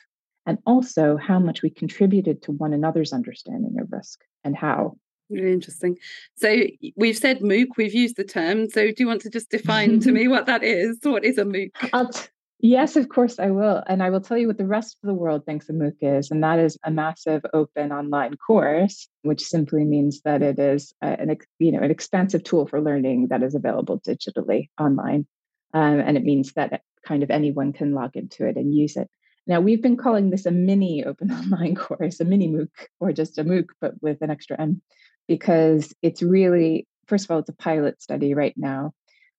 and 0.46 0.58
also 0.66 1.16
how 1.16 1.38
much 1.38 1.62
we 1.62 1.70
contributed 1.70 2.42
to 2.42 2.52
one 2.52 2.72
another's 2.72 3.12
understanding 3.12 3.76
of 3.80 3.92
risk 3.92 4.20
and 4.44 4.56
how 4.56 4.96
Really 5.30 5.52
interesting. 5.52 5.98
So 6.37 6.62
we've 6.96 7.16
said 7.16 7.40
MOOC, 7.40 7.76
we've 7.76 7.92
used 7.92 8.16
the 8.16 8.24
term. 8.24 8.70
So 8.70 8.87
do 8.87 8.94
you 8.98 9.06
want 9.06 9.20
to 9.22 9.30
just 9.30 9.50
define 9.50 10.00
to 10.00 10.12
me 10.18 10.26
what 10.26 10.46
that 10.46 10.64
is? 10.64 10.98
What 11.02 11.22
is 11.22 11.37
a 11.37 11.44
MOOC? 11.44 11.70
I'll, 11.92 12.08
t- 12.08 12.28
Yes, 12.61 12.97
of 12.97 13.09
course 13.09 13.38
I 13.38 13.51
will. 13.51 13.85
And 13.87 14.03
I 14.03 14.11
will 14.11 14.21
tell 14.21 14.37
you 14.37 14.49
what 14.49 14.59
the 14.59 14.66
rest 14.66 14.99
of 15.03 15.07
the 15.07 15.14
world 15.14 15.47
thinks 15.47 15.68
a 15.68 15.73
MOOC 15.73 15.97
is, 16.01 16.31
and 16.31 16.42
that 16.42 16.59
is 16.59 16.77
a 16.85 16.90
massive 16.90 17.47
open 17.55 17.92
online 17.92 18.37
course, 18.37 19.09
which 19.23 19.44
simply 19.44 19.85
means 19.85 20.23
that 20.23 20.42
it 20.42 20.59
is 20.59 20.92
an 21.01 21.37
you 21.61 21.71
know 21.71 21.81
an 21.81 21.92
expansive 21.92 22.42
tool 22.42 22.66
for 22.66 22.81
learning 22.81 23.29
that 23.29 23.44
is 23.44 23.55
available 23.55 24.01
digitally 24.01 24.71
online, 24.81 25.27
um, 25.73 26.01
and 26.01 26.16
it 26.16 26.25
means 26.25 26.53
that 26.55 26.83
kind 27.07 27.23
of 27.23 27.31
anyone 27.31 27.73
can 27.73 27.94
log 27.94 28.16
into 28.16 28.44
it 28.44 28.57
and 28.57 28.75
use 28.75 28.97
it. 28.97 29.09
Now 29.47 29.61
we've 29.61 29.83
been 29.83 29.97
calling 29.97 30.31
this 30.31 30.44
a 30.44 30.51
mini 30.51 31.05
open 31.05 31.31
online 31.33 31.77
course, 31.77 32.18
a 32.18 32.25
mini 32.25 32.49
MOOC, 32.49 32.71
or 32.99 33.12
just 33.12 33.38
a 33.38 33.44
MOOC, 33.44 33.66
but 33.81 33.94
with 34.03 34.21
an 34.21 34.31
extra 34.31 34.61
M, 34.61 34.83
because 35.29 35.94
it's 36.03 36.23
really 36.23 36.88
first 37.07 37.27
of 37.27 37.31
all 37.31 37.38
it's 37.38 37.49
a 37.51 37.55
pilot 37.55 38.03
study 38.03 38.35
right 38.35 38.55
now 38.57 38.92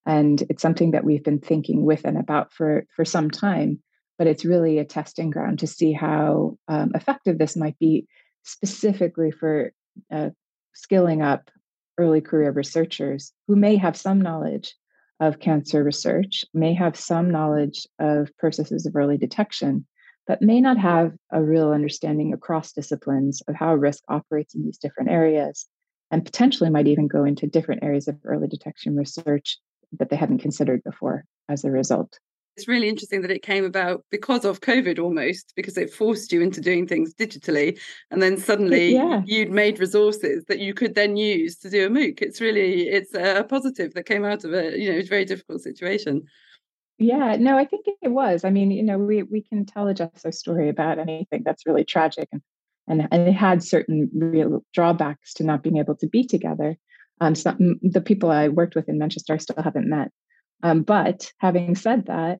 and 0.09 0.41
it's 0.49 0.63
something 0.63 0.89
that 0.89 1.03
we've 1.03 1.23
been 1.23 1.39
thinking 1.39 1.85
with 1.85 2.03
and 2.03 2.17
about 2.17 2.51
for 2.51 2.85
for 2.95 3.05
some 3.05 3.29
time 3.29 3.79
but 4.17 4.27
it's 4.27 4.43
really 4.43 4.79
a 4.79 4.83
testing 4.83 5.29
ground 5.29 5.59
to 5.59 5.67
see 5.67 5.93
how 5.93 6.57
um, 6.67 6.91
effective 6.93 7.37
this 7.37 7.55
might 7.55 7.77
be 7.79 8.05
specifically 8.43 9.31
for 9.31 9.71
uh, 10.11 10.29
skilling 10.73 11.21
up 11.21 11.49
early 11.97 12.21
career 12.21 12.51
researchers 12.51 13.31
who 13.47 13.55
may 13.55 13.75
have 13.77 13.95
some 13.95 14.19
knowledge 14.19 14.75
of 15.19 15.39
cancer 15.39 15.83
research 15.83 16.43
may 16.53 16.73
have 16.73 16.97
some 16.97 17.29
knowledge 17.29 17.87
of 17.99 18.35
processes 18.37 18.85
of 18.85 18.95
early 18.95 19.17
detection 19.17 19.85
but 20.25 20.41
may 20.41 20.59
not 20.59 20.77
have 20.77 21.13
a 21.31 21.41
real 21.41 21.71
understanding 21.71 22.33
across 22.33 22.71
disciplines 22.71 23.41
of 23.47 23.55
how 23.55 23.75
risk 23.75 24.03
operates 24.09 24.55
in 24.55 24.63
these 24.63 24.77
different 24.79 25.09
areas 25.11 25.67
and 26.11 26.25
potentially 26.25 26.71
might 26.71 26.87
even 26.87 27.07
go 27.07 27.23
into 27.23 27.45
different 27.45 27.83
areas 27.83 28.07
of 28.07 28.17
early 28.25 28.47
detection 28.47 28.95
research 28.95 29.59
that 29.97 30.10
they 30.10 30.15
hadn't 30.15 30.39
considered 30.39 30.84
before 30.84 31.25
as 31.47 31.63
a 31.63 31.71
result. 31.71 32.19
It's 32.58 32.67
really 32.67 32.89
interesting 32.89 33.21
that 33.21 33.32
it 33.32 33.41
came 33.41 33.63
about 33.63 34.04
because 34.12 34.43
of 34.43 34.60
COVID 34.60 34.99
almost, 34.99 35.54
because 35.56 35.78
it 35.78 35.93
forced 35.93 36.34
you 36.34 36.41
into 36.41 36.60
doing 36.60 36.86
things 36.86 37.13
digitally. 37.13 37.80
And 38.12 38.21
then 38.21 38.38
suddenly 38.38 38.95
yeah. 38.95 39.21
you'd 39.25 39.52
made 39.52 39.80
resources 39.80 40.43
that 40.49 40.60
you 40.60 40.73
could 40.73 40.93
then 40.93 41.15
use 41.15 41.56
to 41.60 41.69
do 41.69 41.86
a 41.86 41.89
MOOC. 41.89 42.21
It's 42.21 42.41
really, 42.41 42.89
it's 42.89 43.13
a 43.13 43.45
positive 43.47 43.93
that 43.93 44.06
came 44.06 44.25
out 44.25 44.43
of 44.43 44.54
a, 44.54 44.78
You 44.78 44.91
know, 44.91 44.97
it's 44.97 45.08
a 45.08 45.10
very 45.10 45.23
difficult 45.23 45.62
situation. 45.62 46.23
Yeah, 46.97 47.38
no, 47.39 47.58
I 47.58 47.63
think 47.63 47.86
it 47.88 48.10
was. 48.10 48.43
I 48.43 48.49
mean, 48.49 48.71
you 48.71 48.84
know, 48.84 48.97
we, 48.97 49.23
we 49.23 49.41
can 49.41 49.65
tell 49.65 49.88
a 49.88 49.93
Gesso 49.93 50.32
story 50.32 50.67
about 50.67 50.99
anything 50.99 51.43
that's 51.45 51.65
really 51.65 51.86
tragic 51.86 52.28
and, 52.34 52.41
and, 52.89 53.08
and 53.10 53.25
it 53.25 53.36
had 53.36 53.63
certain 53.63 54.10
real 54.13 54.65
drawbacks 54.73 55.34
to 55.36 55.45
not 55.45 55.63
being 55.63 55.78
able 55.78 55.95
to 55.95 56.08
be 56.08 56.25
together. 56.25 56.75
Um, 57.21 57.36
some, 57.36 57.79
the 57.82 58.01
people 58.01 58.32
I 58.32 58.47
worked 58.47 58.75
with 58.75 58.88
in 58.89 58.97
Manchester 58.97 59.34
I 59.34 59.38
still 59.38 59.62
haven't 59.62 59.89
met. 59.89 60.12
Um, 60.63 60.84
but 60.84 61.32
having 61.39 61.75
said 61.75 62.08
that, 62.08 62.39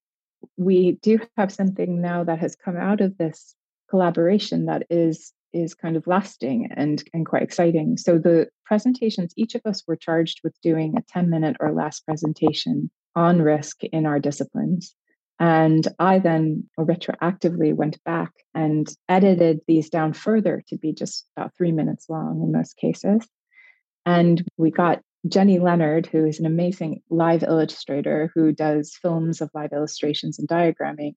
we 0.58 0.94
do 1.02 1.20
have 1.38 1.52
something 1.52 2.02
now 2.02 2.24
that 2.24 2.40
has 2.40 2.56
come 2.56 2.78
out 2.78 3.02
of 3.02 3.18
this 3.18 3.56
collaboration 3.90 4.66
that 4.66 4.84
is 4.90 5.34
is 5.52 5.74
kind 5.74 5.98
of 5.98 6.06
lasting 6.06 6.70
and 6.76 7.04
and 7.14 7.26
quite 7.26 7.42
exciting. 7.42 7.98
So 7.98 8.18
the 8.18 8.48
presentations, 8.66 9.34
each 9.36 9.56
of 9.56 9.62
us 9.66 9.84
were 9.88 9.96
charged 9.96 10.42
with 10.44 10.54
doing 10.62 10.96
a 10.96 11.02
10 11.02 11.30
minute 11.30 11.58
or 11.60 11.74
less 11.74 12.00
presentation 12.00 12.92
on 13.16 13.42
risk 13.42 13.84
in 13.86 14.06
our 14.06 14.20
disciplines. 14.20 14.96
And 15.40 15.88
I 16.00 16.20
then 16.20 16.70
retroactively 16.78 17.74
went 17.74 18.04
back 18.04 18.32
and 18.54 18.88
edited 19.08 19.62
these 19.68 19.90
down 19.90 20.14
further 20.14 20.64
to 20.68 20.78
be 20.78 20.94
just 20.94 21.26
about 21.36 21.56
three 21.56 21.72
minutes 21.72 22.10
long 22.10 22.42
in 22.44 22.52
most 22.52 22.76
cases. 22.76 23.26
And 24.10 24.44
we 24.58 24.72
got 24.72 25.02
Jenny 25.28 25.60
Leonard, 25.60 26.08
who 26.08 26.26
is 26.26 26.40
an 26.40 26.48
amazing 26.48 27.02
live 27.12 27.44
illustrator 27.44 28.32
who 28.34 28.52
does 28.52 28.98
films 29.00 29.40
of 29.40 29.52
live 29.54 29.72
illustrations 29.72 30.40
and 30.40 30.48
diagramming, 30.48 31.14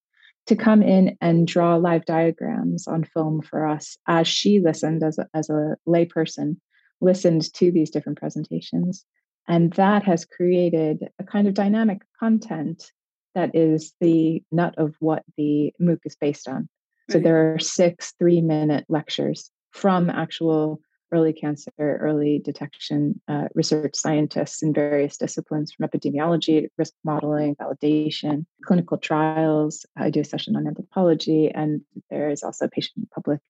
to 0.47 0.57
come 0.57 0.83
in 0.83 1.17
and 1.21 1.47
draw 1.47 1.77
live 1.77 2.05
diagrams 2.05 2.87
on 2.87 3.05
film 3.05 3.41
for 3.41 3.67
us 3.67 3.97
as 4.07 4.29
she 4.29 4.61
listened 4.61 5.03
as 5.03 5.19
a, 5.19 5.27
as 5.33 5.49
a 5.49 5.77
layperson, 5.89 6.57
listened 7.01 7.51
to 7.55 7.71
these 7.71 7.91
different 7.91 8.19
presentations. 8.19 9.07
And 9.49 9.73
that 9.75 10.05
has 10.05 10.27
created 10.27 11.09
a 11.19 11.25
kind 11.25 11.49
of 11.49 11.55
dynamic 11.55 12.03
content 12.21 12.91
that 13.35 13.55
is 13.55 13.95
the 14.01 14.43
nut 14.53 14.75
of 14.77 14.95
what 15.01 15.23
the 15.39 15.73
MOOC 15.81 16.01
is 16.05 16.17
based 16.17 16.47
on. 16.47 16.69
So 17.11 17.19
there 17.19 17.55
are 17.55 17.59
six 17.59 18.13
three 18.19 18.43
minute 18.43 18.85
lectures 18.89 19.51
from 19.71 20.11
actual 20.11 20.81
early 21.13 21.33
cancer, 21.33 21.71
early 21.79 22.41
detection 22.45 23.21
uh, 23.29 23.49
research 23.55 23.95
scientists 23.95 24.63
in 24.63 24.73
various 24.73 25.17
disciplines 25.17 25.73
from 25.73 25.89
epidemiology, 25.89 26.69
risk 26.79 26.95
modeling, 27.05 27.55
validation, 27.57 28.47
clinical 28.65 28.97
trials. 28.99 29.87
I 29.97 30.11
do 30.11 30.21
a 30.21 30.25
session 30.25 30.57
on 30.57 30.67
anthropology, 30.67 31.51
and 31.51 31.83
there 32.11 32.31
is 32.31 32.43
also 32.43 32.69
patient 32.69 33.11
public 33.11 33.41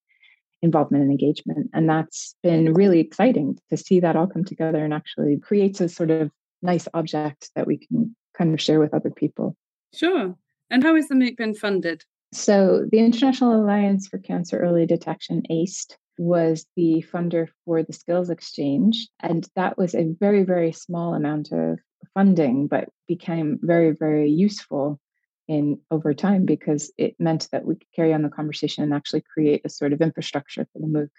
involvement 0.61 1.03
and 1.03 1.11
engagement. 1.11 1.69
And 1.73 1.89
that's 1.89 2.35
been 2.41 2.73
really 2.73 2.99
exciting 2.99 3.59
to 3.69 3.77
see 3.77 3.99
that 3.99 4.15
all 4.15 4.27
come 4.27 4.45
together 4.45 4.83
and 4.83 4.93
actually 4.93 5.37
creates 5.37 5.81
a 5.81 5.89
sort 5.89 6.09
of 6.09 6.31
nice 6.61 6.87
object 6.93 7.51
that 7.55 7.67
we 7.67 7.77
can 7.77 8.15
kind 8.37 8.53
of 8.53 8.61
share 8.61 8.79
with 8.79 8.93
other 8.93 9.11
people. 9.11 9.55
Sure. 9.93 10.35
And 10.69 10.83
how 10.83 10.95
has 10.95 11.07
the 11.07 11.15
MOOC 11.15 11.37
been 11.37 11.53
funded? 11.53 12.03
So, 12.31 12.87
the 12.91 12.97
International 12.97 13.61
Alliance 13.61 14.07
for 14.07 14.17
Cancer 14.17 14.57
Early 14.57 14.87
Detection, 14.87 15.43
ACED, 15.51 15.95
was 16.17 16.65
the 16.75 17.03
funder 17.11 17.47
for 17.65 17.83
the 17.83 17.93
Skills 17.93 18.29
Exchange. 18.29 19.07
And 19.19 19.47
that 19.55 19.77
was 19.77 19.95
a 19.95 20.13
very, 20.19 20.43
very 20.43 20.71
small 20.71 21.13
amount 21.13 21.51
of 21.51 21.79
funding, 22.13 22.67
but 22.67 22.89
became 23.07 23.59
very, 23.61 23.91
very 23.91 24.29
useful 24.29 24.99
in 25.47 25.79
over 25.91 26.13
time 26.13 26.45
because 26.45 26.91
it 26.97 27.15
meant 27.19 27.49
that 27.51 27.65
we 27.65 27.75
could 27.75 27.91
carry 27.95 28.13
on 28.13 28.21
the 28.21 28.29
conversation 28.29 28.83
and 28.83 28.93
actually 28.93 29.21
create 29.21 29.61
a 29.65 29.69
sort 29.69 29.93
of 29.93 30.01
infrastructure 30.01 30.67
for 30.71 30.79
the 30.79 30.87
MOOC. 30.87 31.09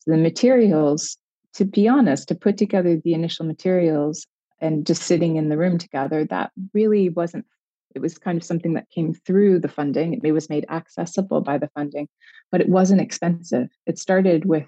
So 0.00 0.10
the 0.10 0.18
materials, 0.18 1.16
to 1.54 1.64
be 1.64 1.88
honest, 1.88 2.28
to 2.28 2.34
put 2.34 2.58
together 2.58 2.96
the 2.96 3.14
initial 3.14 3.46
materials 3.46 4.26
and 4.60 4.86
just 4.86 5.02
sitting 5.02 5.36
in 5.36 5.48
the 5.48 5.56
room 5.56 5.78
together, 5.78 6.24
that 6.26 6.50
really 6.74 7.08
wasn't 7.08 7.46
it 7.94 8.00
was 8.00 8.18
kind 8.18 8.36
of 8.38 8.44
something 8.44 8.74
that 8.74 8.90
came 8.90 9.14
through 9.14 9.60
the 9.60 9.68
funding. 9.68 10.20
It 10.22 10.32
was 10.32 10.48
made 10.48 10.66
accessible 10.68 11.40
by 11.40 11.58
the 11.58 11.70
funding, 11.74 12.08
but 12.50 12.60
it 12.60 12.68
wasn't 12.68 13.00
expensive. 13.00 13.68
It 13.86 13.98
started 13.98 14.44
with 14.44 14.64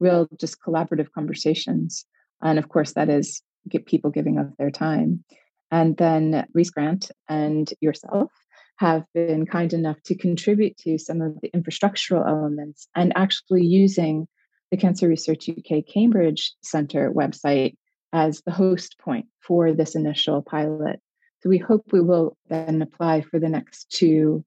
real, 0.00 0.28
just 0.38 0.60
collaborative 0.60 1.10
conversations. 1.14 2.04
And 2.42 2.58
of 2.58 2.68
course, 2.68 2.92
that 2.92 3.08
is 3.08 3.42
get 3.68 3.86
people 3.86 4.10
giving 4.10 4.38
up 4.38 4.50
their 4.58 4.70
time. 4.70 5.24
And 5.70 5.96
then 5.96 6.46
Reece 6.52 6.70
Grant 6.70 7.10
and 7.28 7.72
yourself 7.80 8.30
have 8.76 9.04
been 9.14 9.46
kind 9.46 9.72
enough 9.72 10.02
to 10.04 10.14
contribute 10.14 10.76
to 10.78 10.98
some 10.98 11.20
of 11.20 11.40
the 11.40 11.50
infrastructural 11.50 12.26
elements 12.28 12.88
and 12.94 13.12
actually 13.16 13.64
using 13.64 14.26
the 14.70 14.76
Cancer 14.76 15.08
Research 15.08 15.48
UK 15.48 15.84
Cambridge 15.86 16.52
Centre 16.62 17.12
website 17.12 17.76
as 18.12 18.42
the 18.42 18.52
host 18.52 18.96
point 18.98 19.26
for 19.40 19.72
this 19.72 19.94
initial 19.94 20.42
pilot. 20.42 21.00
So 21.44 21.50
we 21.50 21.58
hope 21.58 21.92
we 21.92 22.00
will 22.00 22.38
then 22.48 22.80
apply 22.80 23.20
for 23.20 23.38
the 23.38 23.50
next 23.50 23.90
two 23.90 24.42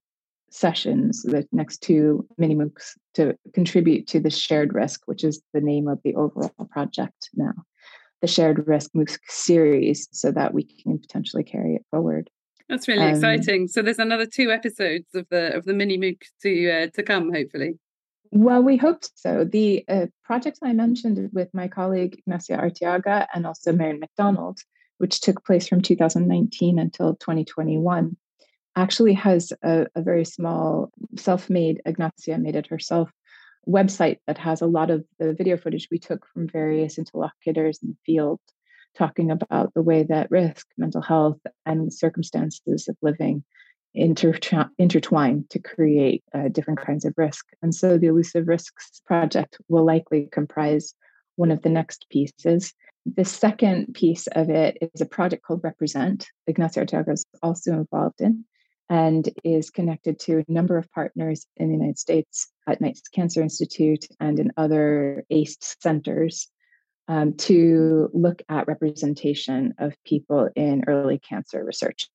sessions, 0.50 1.22
the 1.22 1.48
next 1.52 1.84
two 1.84 2.28
mini 2.40 2.56
MOOCs 2.56 2.98
to 3.14 3.38
contribute 3.54 4.08
to 4.08 4.20
the 4.20 4.32
shared 4.32 4.74
risk, 4.74 5.02
which 5.06 5.24
is 5.24 5.40
the 5.54 5.62
name 5.62 5.88
of 5.88 6.00
the 6.04 6.16
overall 6.16 6.52
project 6.72 7.30
now, 7.36 7.54
the 8.22 8.28
shared 8.28 8.68
risk 8.68 8.92
MOOC 8.96 9.16
series, 9.28 10.10
so 10.12 10.32
that 10.32 10.56
we 10.56 10.64
can 10.64 10.98
potentially 10.98 11.44
carry 11.44 11.76
it 11.76 11.86
forward. 11.92 12.32
That's 12.68 12.88
really 12.88 13.04
um, 13.04 13.14
exciting. 13.14 13.68
So 13.68 13.84
there's 13.84 14.00
another 14.00 14.26
two 14.26 14.50
episodes 14.50 15.06
of 15.14 15.28
the 15.30 15.56
of 15.56 15.66
the 15.66 15.76
mini 15.76 16.00
MOOC 16.00 16.18
to 16.42 16.72
uh, 16.72 16.88
to 16.96 17.04
come, 17.04 17.32
hopefully. 17.32 17.78
Well, 18.32 18.64
we 18.64 18.76
hope 18.76 19.04
so. 19.14 19.44
The 19.44 19.86
uh, 19.88 20.08
project 20.24 20.58
I 20.64 20.74
mentioned 20.74 21.30
with 21.32 21.54
my 21.54 21.68
colleague 21.68 22.18
Ignacia 22.18 22.58
Arteaga 22.58 23.28
and 23.36 23.46
also 23.46 23.72
Maryon 23.72 24.00
McDonald 24.00 24.60
which 24.98 25.22
took 25.22 25.46
place 25.46 25.68
from 25.68 25.82
2019 25.82 26.80
until 26.80 27.16
2021, 27.16 28.18
actually 28.76 29.14
has 29.14 29.54
a, 29.64 29.88
a 29.96 30.02
very 30.02 30.26
small 30.26 30.92
self 31.18 31.50
made, 31.50 31.82
Ignacia 31.86 32.38
made 32.38 32.56
it 32.56 32.68
herself, 32.68 33.12
website 33.68 34.18
that 34.28 34.38
has 34.38 34.62
a 34.62 34.68
lot 34.68 34.90
of 34.90 35.04
the 35.20 35.34
video 35.34 35.58
footage 35.58 35.88
we 35.92 36.00
took 36.00 36.26
from 36.28 36.48
various 36.48 36.98
interlocutors 36.98 37.80
in 37.84 37.90
the 37.90 37.98
field 38.06 38.40
talking 38.98 39.30
about 39.30 39.74
the 39.74 39.82
way 39.82 40.04
that 40.04 40.32
risk, 40.32 40.68
mental 40.78 41.02
health, 41.02 41.40
and 41.66 41.94
circumstances 41.94 42.88
of 42.88 42.98
living 43.02 43.44
intertwine 43.94 45.46
to 45.50 45.60
create 45.60 46.24
uh, 46.34 46.48
different 46.50 46.80
kinds 46.80 47.04
of 47.06 47.14
risk. 47.18 47.46
And 47.62 47.74
so 47.74 47.98
the 47.98 48.08
Elusive 48.08 48.48
Risks 48.48 49.02
project 49.06 49.58
will 49.70 49.86
likely 49.86 50.30
comprise 50.32 50.94
one 51.36 51.52
of 51.52 51.62
the 51.64 51.70
next 51.70 52.06
pieces. 52.10 52.74
The 53.16 53.26
second 53.26 53.94
piece 53.94 54.28
of 54.28 54.50
it 54.50 54.78
is 54.82 55.00
a 55.00 55.06
project 55.06 55.44
called 55.44 55.64
Represent. 55.64 56.28
Ignacia 56.46 56.82
Arteaga 56.82 57.14
is 57.14 57.26
also 57.42 57.72
involved 57.74 58.20
in 58.20 58.44
and 58.90 59.30
is 59.46 59.70
connected 59.70 60.20
to 60.20 60.40
a 60.40 60.52
number 60.52 60.78
of 60.78 60.92
partners 60.92 61.46
in 61.56 61.68
the 61.68 61.76
United 61.76 62.00
States 62.00 62.52
at 62.68 62.82
Knights 62.82 63.08
Cancer 63.08 63.42
Institute 63.42 64.06
and 64.20 64.40
in 64.40 64.52
other 64.58 65.24
ACED 65.30 65.64
centers 65.82 66.50
um, 67.08 67.36
to 67.36 68.10
look 68.14 68.42
at 68.50 68.68
representation 68.68 69.74
of 69.78 69.96
people 70.06 70.50
in 70.56 70.84
early 70.88 71.20
cancer 71.20 71.64
research. 71.64 72.08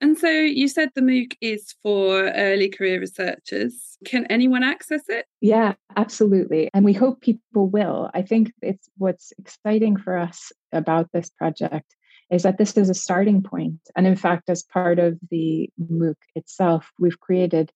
And 0.00 0.16
so 0.16 0.28
you 0.28 0.66
said 0.66 0.90
the 0.94 1.02
MOOC 1.02 1.34
is 1.40 1.74
for 1.82 2.30
early 2.30 2.70
career 2.70 3.00
researchers. 3.00 3.98
Can 4.06 4.26
anyone 4.26 4.62
access 4.62 5.02
it? 5.08 5.26
Yeah, 5.40 5.74
absolutely. 5.96 6.70
And 6.72 6.84
we 6.84 6.94
hope 6.94 7.20
people 7.20 7.68
will. 7.68 8.10
I 8.14 8.22
think 8.22 8.52
it's 8.62 8.88
what's 8.96 9.32
exciting 9.38 9.98
for 9.98 10.16
us 10.16 10.52
about 10.72 11.10
this 11.12 11.28
project 11.28 11.94
is 12.30 12.44
that 12.44 12.58
this 12.58 12.76
is 12.76 12.88
a 12.88 12.94
starting 12.94 13.42
point. 13.42 13.80
And 13.94 14.06
in 14.06 14.16
fact, 14.16 14.48
as 14.48 14.62
part 14.62 14.98
of 14.98 15.18
the 15.30 15.68
MOOC 15.92 16.14
itself, 16.34 16.90
we've 16.98 17.20
created 17.20 17.70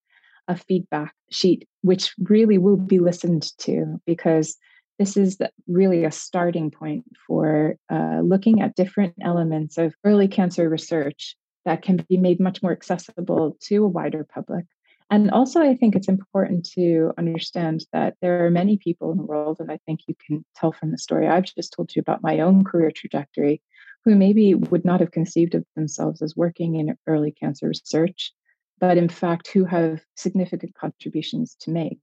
a 0.48 0.56
feedback 0.56 1.14
sheet, 1.30 1.68
which 1.82 2.14
really 2.18 2.58
will 2.58 2.76
be 2.76 3.00
listened 3.00 3.50
to 3.58 4.00
because 4.06 4.56
this 4.98 5.16
is 5.16 5.38
really 5.66 6.04
a 6.04 6.10
starting 6.10 6.70
point 6.70 7.04
for 7.26 7.76
uh, 7.90 8.20
looking 8.22 8.62
at 8.62 8.76
different 8.76 9.14
elements 9.22 9.76
of 9.76 9.94
early 10.04 10.28
cancer 10.28 10.68
research 10.68 11.37
that 11.64 11.83
can 11.83 12.05
be 12.09 12.16
made 12.16 12.40
much 12.40 12.62
more 12.62 12.72
accessible 12.72 13.57
to 13.62 13.85
a 13.85 13.88
wider 13.88 14.24
public. 14.24 14.66
And 15.11 15.31
also, 15.31 15.61
I 15.61 15.74
think 15.74 15.94
it's 15.94 16.09
important 16.09 16.68
to 16.70 17.12
understand 17.18 17.85
that 17.92 18.14
there 18.22 18.46
are 18.46 18.50
many 18.50 18.79
people 18.79 19.12
in 19.12 19.18
the 19.18 19.24
world, 19.24 19.59
and 19.61 19.70
I 19.70 19.79
think 19.85 20.00
you 20.07 20.14
can 20.27 20.44
tell 20.57 20.72
from 20.72 20.90
the 20.90 20.98
story 20.98 21.29
I've 21.29 21.44
just 21.44 21.74
told 21.74 21.94
you 21.94 22.00
about 22.00 22.22
my 22.22 22.40
own 22.40 22.64
career 22.64 22.90
trajectory, 22.90 23.62
who 24.05 24.14
maybe 24.14 24.55
would 24.55 24.85
not 24.85 25.00
have 25.00 25.11
conceived 25.11 25.55
of 25.55 25.64
themselves 25.77 26.22
as 26.22 26.37
working 26.37 26.77
in 26.77 26.96
early 27.07 27.33
cancer 27.33 27.68
research, 27.68 28.33
but 28.81 28.96
in 28.96 29.09
fact, 29.09 29.48
who 29.48 29.64
have 29.64 30.00
significant 30.16 30.74
contributions 30.74 31.55
to 31.61 31.70
make. 31.70 32.00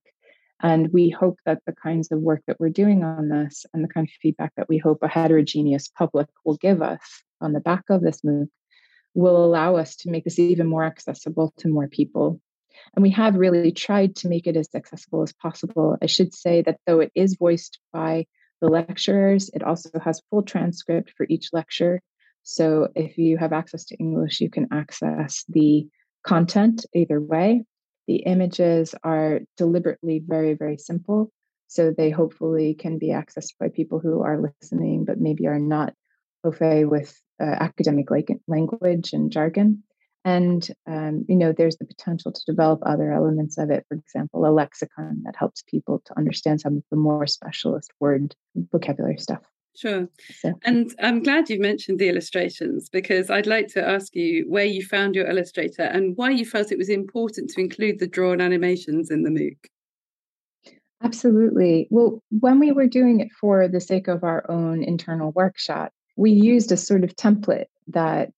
And 0.63 0.93
we 0.93 1.10
hope 1.10 1.39
that 1.45 1.62
the 1.65 1.74
kinds 1.74 2.12
of 2.12 2.19
work 2.19 2.43
that 2.45 2.60
we're 2.60 2.69
doing 2.69 3.04
on 3.04 3.30
this 3.30 3.65
and 3.74 3.84
the 3.84 3.88
kind 3.88 4.08
of 4.08 4.13
feedback 4.21 4.54
that 4.58 4.69
we 4.69 4.78
hope 4.78 5.00
a 5.02 5.08
heterogeneous 5.08 5.88
public 5.88 6.28
will 6.45 6.58
give 6.58 6.84
us 6.84 7.02
on 7.41 7.54
the 7.54 7.60
back 7.60 7.86
of 7.89 8.02
this 8.02 8.21
MOOC 8.21 8.47
will 9.13 9.43
allow 9.43 9.76
us 9.76 9.95
to 9.97 10.10
make 10.10 10.24
this 10.24 10.39
even 10.39 10.67
more 10.67 10.84
accessible 10.84 11.54
to 11.58 11.67
more 11.67 11.88
people. 11.88 12.39
And 12.95 13.04
we 13.04 13.10
have 13.12 13.36
really 13.36 13.71
tried 13.71 14.15
to 14.17 14.30
make 14.30 14.47
it 14.47 14.58
as 14.58 14.69
accessible 14.74 15.24
as 15.24 15.34
possible. 15.34 15.97
I 16.02 16.06
should 16.06 16.34
say 16.34 16.62
that 16.63 16.80
though 16.86 17.00
it 17.00 17.12
is 17.15 17.36
voiced 17.36 17.80
by 17.93 18.26
the 18.62 18.67
lecturers, 18.67 19.50
it 19.54 19.63
also 19.63 19.89
has 20.00 20.21
full 20.30 20.43
transcript 20.43 21.13
for 21.15 21.26
each 21.30 21.50
lecture. 21.52 22.02
So 22.43 22.89
if 22.95 23.17
you 23.17 23.38
have 23.38 23.54
access 23.54 23.86
to 23.86 23.97
English, 23.97 24.41
you 24.41 24.50
can 24.50 24.67
access 24.71 25.45
the 25.50 25.88
content 26.26 26.86
either 26.93 27.19
way. 27.19 27.63
The 28.08 28.17
images 28.17 28.95
are 29.04 29.41
deliberately 29.58 30.24
very, 30.26 30.54
very 30.54 30.78
simple. 30.78 31.32
So 31.67 31.93
they 31.95 32.10
hopefully 32.10 32.74
can 32.74 32.97
be 32.97 33.10
accessed 33.10 33.54
by 33.60 33.69
people 33.69 34.00
who 34.00 34.21
are 34.21 34.41
listening, 34.41 35.06
but 35.06 35.19
maybe 35.19 35.47
are 35.47 35.60
not 35.60 35.93
au 36.43 36.52
fait 36.52 36.86
with 36.86 37.17
uh, 37.41 37.58
academic 37.60 38.08
language 38.47 39.13
and 39.13 39.32
jargon. 39.32 39.84
And 40.23 40.67
um, 40.88 41.25
you 41.27 41.36
know, 41.36 41.51
there's 41.51 41.77
the 41.77 41.86
potential 41.86 42.32
to 42.32 42.41
develop 42.45 42.82
other 42.86 43.12
elements 43.12 43.58
of 43.58 43.71
it. 43.71 43.86
For 43.88 43.95
example, 43.95 44.45
a 44.45 44.51
lexicon 44.51 45.23
that 45.25 45.36
helps 45.36 45.63
people 45.63 46.01
to 46.06 46.17
understand 46.17 46.62
some 46.62 46.77
of 46.77 46.84
the 46.91 46.97
more 46.97 47.25
specialist 47.25 47.91
word 47.99 48.36
vocabulary 48.71 49.17
stuff. 49.17 49.41
Sure. 49.75 50.08
So. 50.39 50.54
And 50.63 50.93
I'm 51.01 51.23
glad 51.23 51.49
you've 51.49 51.62
mentioned 51.62 51.97
the 51.97 52.10
illustrations 52.10 52.89
because 52.89 53.30
I'd 53.30 53.47
like 53.47 53.67
to 53.69 53.88
ask 53.88 54.13
you 54.15 54.45
where 54.49 54.65
you 54.65 54.84
found 54.86 55.15
your 55.15 55.27
illustrator 55.27 55.84
and 55.84 56.15
why 56.17 56.32
you 56.32 56.45
felt 56.45 56.71
it 56.71 56.77
was 56.77 56.89
important 56.89 57.49
to 57.51 57.62
include 57.62 57.99
the 57.99 58.08
drawn 58.08 58.41
animations 58.41 59.10
in 59.10 59.23
the 59.23 59.30
MOOC. 59.30 59.56
Absolutely. 61.04 61.88
Well, 61.89 62.21
when 62.30 62.60
we 62.60 62.71
were 62.71 62.86
doing 62.86 63.21
it 63.21 63.30
for 63.39 63.67
the 63.67 63.80
sake 63.80 64.08
of 64.08 64.23
our 64.23 64.49
own 64.51 64.84
internal 64.84 65.32
workshop, 65.32 65.93
we 66.15 66.32
used 66.32 66.71
a 66.71 66.78
sort 66.78 67.04
of 67.04 67.15
template 67.15 67.65
that 67.88 68.32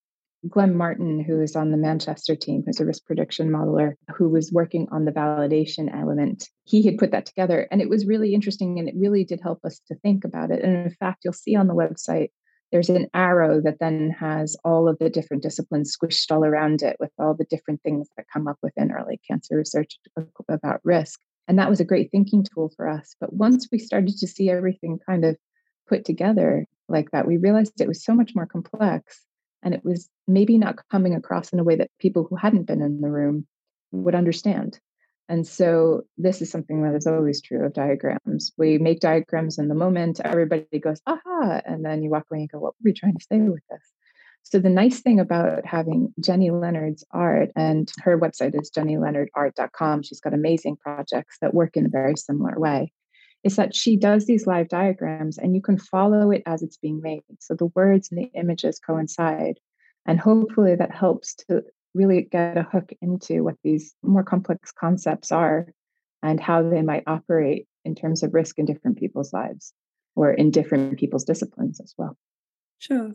Glen 0.48 0.76
Martin, 0.76 1.20
who 1.20 1.40
is 1.40 1.56
on 1.56 1.70
the 1.70 1.76
Manchester 1.76 2.36
team, 2.36 2.62
who's 2.64 2.80
a 2.80 2.84
risk 2.84 3.04
prediction 3.06 3.50
modeler, 3.50 3.94
who 4.14 4.28
was 4.28 4.52
working 4.52 4.88
on 4.92 5.04
the 5.04 5.12
validation 5.12 5.94
element, 5.94 6.50
he 6.64 6.82
had 6.82 6.98
put 6.98 7.12
that 7.12 7.26
together. 7.26 7.66
And 7.70 7.80
it 7.80 7.88
was 7.88 8.06
really 8.06 8.34
interesting 8.34 8.78
and 8.78 8.88
it 8.88 8.94
really 8.96 9.24
did 9.24 9.40
help 9.42 9.64
us 9.64 9.80
to 9.88 9.94
think 9.96 10.24
about 10.24 10.50
it. 10.50 10.62
And 10.62 10.76
in 10.76 10.90
fact, 10.90 11.24
you'll 11.24 11.32
see 11.32 11.56
on 11.56 11.66
the 11.66 11.74
website, 11.74 12.28
there's 12.72 12.90
an 12.90 13.08
arrow 13.14 13.60
that 13.62 13.78
then 13.78 14.10
has 14.10 14.56
all 14.64 14.88
of 14.88 14.98
the 14.98 15.08
different 15.08 15.42
disciplines 15.42 15.96
squished 15.96 16.30
all 16.30 16.44
around 16.44 16.82
it 16.82 16.96
with 16.98 17.10
all 17.18 17.34
the 17.34 17.44
different 17.44 17.80
things 17.82 18.08
that 18.16 18.26
come 18.32 18.48
up 18.48 18.58
within 18.62 18.92
early 18.92 19.20
cancer 19.26 19.56
research 19.56 19.98
about 20.48 20.80
risk. 20.84 21.20
And 21.46 21.58
that 21.58 21.70
was 21.70 21.80
a 21.80 21.84
great 21.84 22.10
thinking 22.10 22.44
tool 22.44 22.72
for 22.76 22.88
us. 22.88 23.14
But 23.20 23.32
once 23.32 23.68
we 23.70 23.78
started 23.78 24.16
to 24.18 24.26
see 24.26 24.50
everything 24.50 24.98
kind 25.06 25.24
of 25.24 25.36
put 25.86 26.04
together 26.04 26.66
like 26.88 27.10
that, 27.10 27.26
we 27.26 27.36
realized 27.36 27.80
it 27.80 27.88
was 27.88 28.04
so 28.04 28.14
much 28.14 28.32
more 28.34 28.46
complex 28.46 29.22
and 29.62 29.74
it 29.74 29.84
was 29.84 30.08
maybe 30.28 30.58
not 30.58 30.76
coming 30.90 31.14
across 31.14 31.52
in 31.52 31.58
a 31.58 31.64
way 31.64 31.76
that 31.76 31.90
people 31.98 32.26
who 32.28 32.36
hadn't 32.36 32.64
been 32.64 32.82
in 32.82 33.00
the 33.00 33.10
room 33.10 33.46
would 33.92 34.14
understand. 34.14 34.78
And 35.28 35.46
so 35.46 36.02
this 36.18 36.42
is 36.42 36.50
something 36.50 36.82
that 36.82 36.94
is 36.94 37.06
always 37.06 37.40
true 37.40 37.64
of 37.64 37.72
diagrams. 37.72 38.52
We 38.58 38.76
make 38.76 39.00
diagrams 39.00 39.58
in 39.58 39.68
the 39.68 39.74
moment, 39.74 40.20
everybody 40.22 40.78
goes, 40.78 41.00
aha, 41.06 41.62
and 41.64 41.82
then 41.82 42.02
you 42.02 42.10
walk 42.10 42.26
away 42.30 42.40
and 42.40 42.50
go, 42.50 42.58
what 42.58 42.74
were 42.74 42.90
we 42.90 42.92
trying 42.92 43.16
to 43.16 43.24
say 43.24 43.40
with 43.40 43.62
this? 43.70 43.80
So 44.42 44.58
the 44.58 44.68
nice 44.68 45.00
thing 45.00 45.20
about 45.20 45.64
having 45.64 46.12
Jenny 46.20 46.50
Leonard's 46.50 47.02
art, 47.10 47.50
and 47.56 47.90
her 48.02 48.18
website 48.18 48.60
is 48.60 48.70
jennyleonardart.com. 48.70 50.02
She's 50.02 50.20
got 50.20 50.34
amazing 50.34 50.76
projects 50.76 51.38
that 51.40 51.54
work 51.54 51.78
in 51.78 51.86
a 51.86 51.88
very 51.88 52.16
similar 52.18 52.60
way 52.60 52.92
is 53.44 53.56
that 53.56 53.74
she 53.74 53.96
does 53.96 54.26
these 54.26 54.46
live 54.46 54.68
diagrams 54.68 55.36
and 55.36 55.54
you 55.54 55.60
can 55.60 55.78
follow 55.78 56.30
it 56.30 56.42
as 56.46 56.62
it's 56.62 56.78
being 56.78 57.00
made. 57.02 57.22
So 57.40 57.54
the 57.54 57.70
words 57.74 58.10
and 58.10 58.18
the 58.18 58.30
images 58.38 58.80
coincide. 58.80 59.60
And 60.06 60.18
hopefully 60.18 60.74
that 60.74 60.94
helps 60.94 61.34
to 61.48 61.62
really 61.94 62.22
get 62.22 62.56
a 62.56 62.62
hook 62.62 62.90
into 63.00 63.44
what 63.44 63.56
these 63.62 63.94
more 64.02 64.24
complex 64.24 64.72
concepts 64.72 65.30
are 65.30 65.66
and 66.22 66.40
how 66.40 66.62
they 66.68 66.82
might 66.82 67.04
operate 67.06 67.66
in 67.84 67.94
terms 67.94 68.22
of 68.22 68.32
risk 68.32 68.58
in 68.58 68.64
different 68.64 68.98
people's 68.98 69.32
lives 69.32 69.74
or 70.16 70.32
in 70.32 70.50
different 70.50 70.98
people's 70.98 71.24
disciplines 71.24 71.80
as 71.80 71.94
well. 71.98 72.16
Sure. 72.78 73.12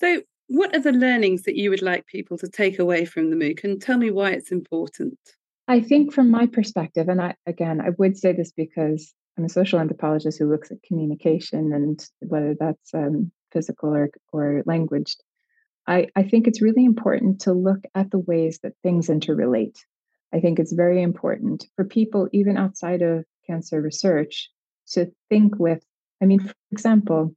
So, 0.00 0.22
what 0.48 0.74
are 0.74 0.80
the 0.80 0.92
learnings 0.92 1.42
that 1.42 1.56
you 1.56 1.70
would 1.70 1.82
like 1.82 2.06
people 2.06 2.38
to 2.38 2.48
take 2.48 2.78
away 2.78 3.04
from 3.04 3.30
the 3.30 3.36
MOOC 3.36 3.64
and 3.64 3.80
tell 3.80 3.98
me 3.98 4.10
why 4.10 4.30
it's 4.30 4.50
important? 4.50 5.18
I 5.68 5.80
think, 5.80 6.12
from 6.12 6.30
my 6.30 6.46
perspective, 6.46 7.08
and 7.08 7.20
I, 7.20 7.34
again, 7.46 7.80
I 7.80 7.90
would 7.98 8.16
say 8.16 8.32
this 8.32 8.50
because 8.50 9.14
I'm 9.38 9.44
a 9.44 9.48
social 9.48 9.78
anthropologist 9.78 10.38
who 10.38 10.50
looks 10.50 10.72
at 10.72 10.82
communication 10.82 11.72
and 11.72 12.04
whether 12.18 12.56
that's 12.58 12.92
um, 12.92 13.30
physical 13.52 13.94
or, 13.94 14.10
or 14.32 14.62
language. 14.66 15.14
I, 15.86 16.08
I 16.16 16.24
think 16.24 16.46
it's 16.46 16.60
really 16.60 16.84
important 16.84 17.42
to 17.42 17.52
look 17.52 17.78
at 17.94 18.10
the 18.10 18.18
ways 18.18 18.58
that 18.62 18.72
things 18.82 19.06
interrelate. 19.08 19.78
I 20.34 20.40
think 20.40 20.58
it's 20.58 20.72
very 20.72 21.02
important 21.02 21.64
for 21.76 21.84
people, 21.84 22.28
even 22.32 22.58
outside 22.58 23.00
of 23.00 23.24
cancer 23.46 23.80
research, 23.80 24.50
to 24.90 25.10
think 25.28 25.58
with, 25.58 25.82
I 26.20 26.26
mean, 26.26 26.40
for 26.40 26.54
example, 26.72 27.34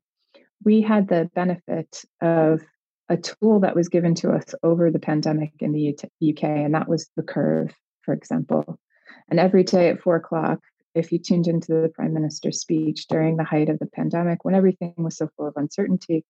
we 0.66 0.82
had 0.82 1.08
the 1.08 1.30
benefit 1.36 2.02
of 2.22 2.62
a 3.10 3.18
tool 3.18 3.60
that 3.60 3.76
was 3.76 3.90
given 3.90 4.16
to 4.16 4.32
us 4.32 4.56
over 4.64 4.90
the 4.90 5.00
pandemic 5.00 5.52
in 5.60 5.72
the 5.72 5.90
UK, 5.90 6.44
and 6.44 6.74
that 6.74 6.90
was 6.90 7.10
the 7.16 7.24
curve, 7.24 7.74
for 8.02 8.14
example. 8.14 8.80
And 9.30 9.40
every 9.40 9.64
day 9.64 9.90
at 9.90 10.02
four 10.02 10.16
o'clock, 10.16 10.60
if 10.94 11.12
you 11.12 11.20
tuned 11.20 11.48
into 11.48 11.74
the 11.74 11.92
prime 11.94 12.14
minister's 12.14 12.60
speech 12.60 13.08
during 13.08 13.38
the 13.38 13.44
height 13.44 13.70
of 13.70 13.80
the 13.80 13.86
pandemic, 13.86 14.44
when 14.44 14.56
everything 14.56 14.94
was 14.98 15.18
so 15.18 15.30
full 15.36 15.48
of 15.48 15.58
uncertainty, 15.58 16.26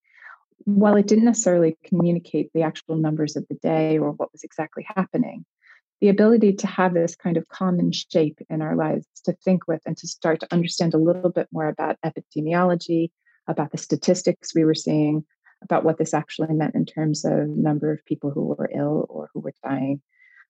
while 0.65 0.95
it 0.95 1.07
didn't 1.07 1.25
necessarily 1.25 1.77
communicate 1.83 2.51
the 2.53 2.63
actual 2.63 2.95
numbers 2.95 3.35
of 3.35 3.47
the 3.47 3.55
day 3.55 3.97
or 3.97 4.11
what 4.11 4.31
was 4.31 4.43
exactly 4.43 4.85
happening, 4.95 5.45
the 6.01 6.09
ability 6.09 6.53
to 6.53 6.67
have 6.67 6.93
this 6.93 7.15
kind 7.15 7.37
of 7.37 7.47
common 7.47 7.91
shape 7.91 8.39
in 8.49 8.61
our 8.61 8.75
lives 8.75 9.05
to 9.25 9.33
think 9.33 9.67
with 9.67 9.81
and 9.85 9.97
to 9.97 10.07
start 10.07 10.39
to 10.39 10.47
understand 10.51 10.93
a 10.93 10.99
little 10.99 11.29
bit 11.29 11.47
more 11.51 11.67
about 11.67 11.97
epidemiology, 12.05 13.11
about 13.47 13.71
the 13.71 13.77
statistics 13.77 14.55
we 14.55 14.65
were 14.65 14.75
seeing, 14.75 15.23
about 15.63 15.83
what 15.83 15.97
this 15.97 16.13
actually 16.13 16.53
meant 16.53 16.75
in 16.75 16.85
terms 16.85 17.23
of 17.23 17.47
number 17.47 17.91
of 17.91 18.03
people 18.05 18.31
who 18.31 18.45
were 18.45 18.69
ill 18.73 19.05
or 19.09 19.29
who 19.33 19.39
were 19.39 19.53
dying. 19.63 20.01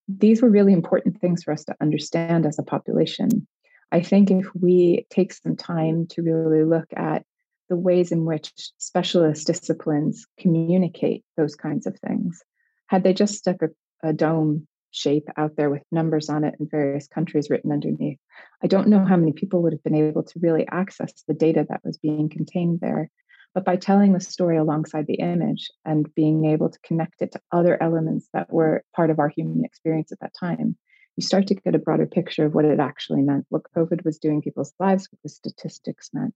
These 0.08 0.42
were 0.42 0.50
really 0.50 0.74
important 0.74 1.20
things 1.20 1.44
for 1.44 1.52
us 1.52 1.66
to 1.66 1.76
understand 1.82 2.46
as 2.46 2.58
a 2.58 2.64
population. 2.64 3.48
I 3.92 4.02
think 4.02 4.32
if 4.32 4.48
we 4.56 5.06
take 5.10 5.34
some 5.34 5.56
time 5.56 6.08
to 6.12 6.22
really 6.22 6.64
look 6.64 6.88
at 6.96 7.26
the 7.70 7.76
ways 7.76 8.12
in 8.12 8.26
which 8.26 8.52
specialist 8.78 9.48
disciplines 9.48 10.26
communicate 10.40 11.24
those 11.38 11.56
kinds 11.56 11.88
of 11.88 11.98
things, 12.00 12.42
had 12.88 13.04
they 13.04 13.14
just 13.14 13.36
stuck 13.36 13.58
a, 13.62 13.70
a 14.08 14.14
dome 14.14 14.68
shape 14.92 15.28
out 15.38 15.56
there 15.56 15.70
with 15.70 15.84
numbers 15.92 16.30
on 16.30 16.44
it 16.44 16.56
and 16.60 16.70
various 16.70 17.08
countries 17.08 17.50
written 17.50 17.72
underneath, 17.72 18.20
I 18.64 18.68
don't 18.68 18.90
know 18.90 19.06
how 19.06 19.18
many 19.18 19.34
people 19.34 19.62
would 19.64 19.74
have 19.74 19.84
been 19.84 19.96
able 19.96 20.24
to 20.24 20.40
really 20.40 20.68
access 20.68 21.14
the 21.28 21.34
data 21.34 21.66
that 21.70 21.82
was 21.84 21.98
being 21.98 22.30
contained 22.30 22.80
there. 22.82 23.10
But 23.54 23.66
by 23.66 23.76
telling 23.76 24.14
the 24.14 24.22
story 24.22 24.58
alongside 24.58 25.08
the 25.08 25.16
image 25.16 25.70
and 25.84 26.14
being 26.16 26.46
able 26.46 26.70
to 26.70 26.80
connect 26.80 27.22
it 27.22 27.34
to 27.34 27.42
other 27.52 27.82
elements 27.82 28.30
that 28.34 28.52
were 28.52 28.84
part 28.96 29.10
of 29.10 29.20
our 29.20 29.28
human 29.28 29.66
experience 29.66 30.14
at 30.14 30.20
that 30.22 30.34
time, 30.40 30.78
you 31.18 31.24
start 31.24 31.48
to 31.48 31.56
get 31.56 31.76
a 31.76 31.80
broader 31.80 32.06
picture 32.06 32.46
of 32.46 32.54
what 32.54 32.66
it 32.66 32.80
actually 32.80 33.22
meant, 33.22 33.46
what 33.50 33.72
COVID 33.76 34.06
was 34.06 34.18
doing 34.18 34.42
people's 34.42 34.74
lives, 34.80 35.08
what 35.12 35.20
the 35.24 35.30
statistics 35.30 36.10
meant, 36.14 36.34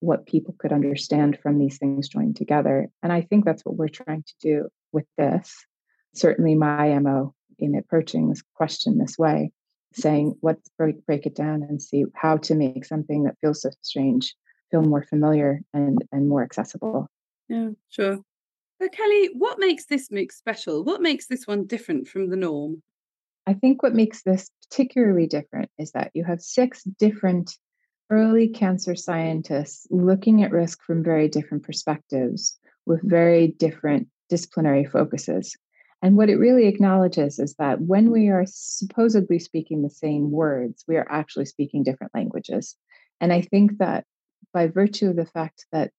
what 0.00 0.26
people 0.26 0.54
could 0.58 0.72
understand 0.72 1.38
from 1.42 1.58
these 1.58 1.78
things 1.78 2.08
joined 2.08 2.36
together. 2.36 2.88
And 3.02 3.12
I 3.12 3.22
think 3.22 3.44
that's 3.44 3.64
what 3.64 3.76
we're 3.76 3.88
trying 3.88 4.24
to 4.24 4.34
do 4.40 4.68
with 4.92 5.06
this. 5.16 5.64
Certainly, 6.14 6.56
my 6.56 6.98
MO 6.98 7.34
in 7.58 7.76
approaching 7.76 8.28
this 8.28 8.42
question 8.54 8.98
this 8.98 9.18
way, 9.18 9.52
saying, 9.92 10.34
let's 10.42 10.68
break, 10.78 11.04
break 11.06 11.26
it 11.26 11.36
down 11.36 11.62
and 11.62 11.80
see 11.80 12.04
how 12.14 12.36
to 12.38 12.54
make 12.54 12.84
something 12.84 13.24
that 13.24 13.36
feels 13.40 13.62
so 13.62 13.70
strange 13.82 14.34
feel 14.70 14.82
more 14.82 15.02
familiar 15.02 15.60
and, 15.74 16.02
and 16.12 16.28
more 16.28 16.42
accessible. 16.42 17.08
Yeah, 17.48 17.70
sure. 17.88 18.18
So, 18.80 18.88
Kelly, 18.88 19.30
what 19.34 19.58
makes 19.58 19.86
this 19.86 20.08
MOOC 20.08 20.32
special? 20.32 20.84
What 20.84 21.02
makes 21.02 21.26
this 21.26 21.46
one 21.46 21.66
different 21.66 22.08
from 22.08 22.30
the 22.30 22.36
norm? 22.36 22.82
I 23.50 23.54
think 23.54 23.82
what 23.82 23.96
makes 23.96 24.22
this 24.22 24.48
particularly 24.62 25.26
different 25.26 25.72
is 25.76 25.90
that 25.90 26.12
you 26.14 26.22
have 26.22 26.40
six 26.40 26.84
different 26.84 27.56
early 28.08 28.46
cancer 28.46 28.94
scientists 28.94 29.88
looking 29.90 30.44
at 30.44 30.52
risk 30.52 30.80
from 30.84 31.02
very 31.02 31.26
different 31.26 31.64
perspectives 31.64 32.56
with 32.86 33.00
very 33.02 33.48
different 33.48 34.06
disciplinary 34.28 34.84
focuses. 34.84 35.56
And 36.00 36.16
what 36.16 36.30
it 36.30 36.36
really 36.36 36.68
acknowledges 36.68 37.40
is 37.40 37.56
that 37.56 37.80
when 37.80 38.12
we 38.12 38.28
are 38.28 38.44
supposedly 38.46 39.40
speaking 39.40 39.82
the 39.82 39.90
same 39.90 40.30
words, 40.30 40.84
we 40.86 40.96
are 40.96 41.10
actually 41.10 41.46
speaking 41.46 41.82
different 41.82 42.14
languages. 42.14 42.76
And 43.20 43.32
I 43.32 43.40
think 43.40 43.78
that 43.78 44.04
by 44.54 44.68
virtue 44.68 45.10
of 45.10 45.16
the 45.16 45.26
fact 45.26 45.66
that 45.72 45.90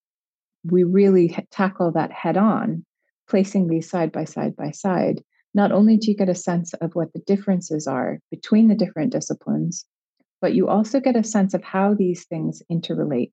we 0.64 0.86
really 0.86 1.36
tackle 1.52 1.92
that 1.92 2.14
head 2.14 2.38
on, 2.38 2.86
placing 3.28 3.68
these 3.68 3.90
side 3.90 4.14
by 4.14 4.24
side 4.24 4.56
by 4.56 4.72
side, 4.72 5.22
not 5.54 5.72
only 5.72 5.98
do 5.98 6.10
you 6.10 6.18
get 6.18 6.30
a 6.30 6.36
sense 6.36 6.74
of 6.76 6.96
what 6.96 7.12
the 7.14 7.20
differences 7.20 7.88
are 7.88 8.20
between 8.30 8.68
the 8.68 8.76
different 8.76 9.12
disciplines, 9.12 9.86
but 10.42 10.54
you 10.54 10.68
also 10.68 11.00
get 11.00 11.16
a 11.16 11.24
sense 11.24 11.54
of 11.54 11.64
how 11.64 11.94
these 11.94 12.26
things 12.26 12.64
interrelate 12.72 13.32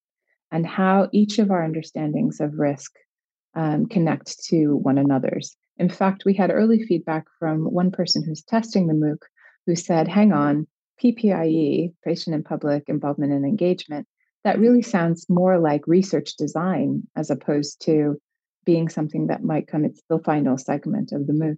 and 0.50 0.66
how 0.66 1.08
each 1.12 1.38
of 1.38 1.50
our 1.50 1.64
understandings 1.64 2.40
of 2.40 2.58
risk 2.58 2.92
um, 3.54 3.86
connect 3.86 4.42
to 4.44 4.76
one 4.76 4.98
another's. 4.98 5.56
In 5.78 5.88
fact, 5.88 6.24
we 6.24 6.34
had 6.34 6.50
early 6.50 6.82
feedback 6.82 7.24
from 7.38 7.64
one 7.64 7.90
person 7.90 8.24
who's 8.24 8.42
testing 8.42 8.86
the 8.86 8.94
MOOC 8.94 9.18
who 9.66 9.76
said, 9.76 10.08
hang 10.08 10.32
on, 10.32 10.66
PPIE, 11.02 11.92
patient 12.04 12.34
and 12.34 12.44
public 12.44 12.84
involvement 12.88 13.32
and 13.32 13.44
engagement, 13.44 14.06
that 14.44 14.58
really 14.58 14.82
sounds 14.82 15.26
more 15.28 15.58
like 15.58 15.86
research 15.86 16.36
design 16.36 17.02
as 17.16 17.30
opposed 17.30 17.80
to 17.82 18.20
being 18.64 18.88
something 18.88 19.28
that 19.28 19.42
might 19.42 19.66
come, 19.66 19.84
it's 19.84 20.02
the 20.08 20.18
final 20.18 20.58
segment 20.58 21.12
of 21.12 21.26
the 21.26 21.32
MOOC. 21.32 21.56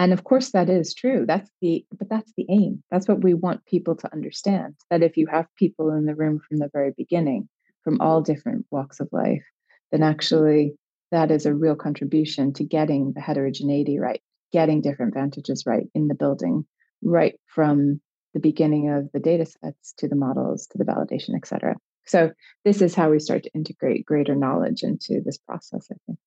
And 0.00 0.14
of 0.14 0.24
course, 0.24 0.52
that 0.52 0.70
is 0.70 0.94
true. 0.94 1.26
That's 1.28 1.50
the, 1.60 1.84
but 1.92 2.08
that's 2.08 2.32
the 2.34 2.46
aim. 2.48 2.82
That's 2.90 3.06
what 3.06 3.22
we 3.22 3.34
want 3.34 3.66
people 3.66 3.94
to 3.96 4.10
understand 4.14 4.76
that 4.88 5.02
if 5.02 5.18
you 5.18 5.26
have 5.26 5.46
people 5.58 5.90
in 5.90 6.06
the 6.06 6.14
room 6.14 6.40
from 6.40 6.56
the 6.56 6.70
very 6.72 6.92
beginning, 6.96 7.50
from 7.84 8.00
all 8.00 8.22
different 8.22 8.64
walks 8.70 9.00
of 9.00 9.10
life, 9.12 9.44
then 9.92 10.02
actually 10.02 10.72
that 11.10 11.30
is 11.30 11.44
a 11.44 11.54
real 11.54 11.76
contribution 11.76 12.54
to 12.54 12.64
getting 12.64 13.12
the 13.12 13.20
heterogeneity 13.20 13.98
right, 13.98 14.22
getting 14.54 14.80
different 14.80 15.12
vantages 15.12 15.64
right 15.66 15.86
in 15.94 16.08
the 16.08 16.14
building, 16.14 16.64
right 17.02 17.38
from 17.44 18.00
the 18.32 18.40
beginning 18.40 18.88
of 18.88 19.12
the 19.12 19.20
data 19.20 19.44
sets 19.44 19.92
to 19.98 20.08
the 20.08 20.16
models 20.16 20.66
to 20.68 20.78
the 20.78 20.84
validation, 20.84 21.36
et 21.36 21.46
cetera. 21.46 21.76
So 22.06 22.30
this 22.64 22.80
is 22.80 22.94
how 22.94 23.10
we 23.10 23.18
start 23.18 23.42
to 23.42 23.52
integrate 23.52 24.06
greater 24.06 24.34
knowledge 24.34 24.82
into 24.82 25.20
this 25.22 25.36
process, 25.36 25.88
I 25.92 25.96
think. 26.06 26.18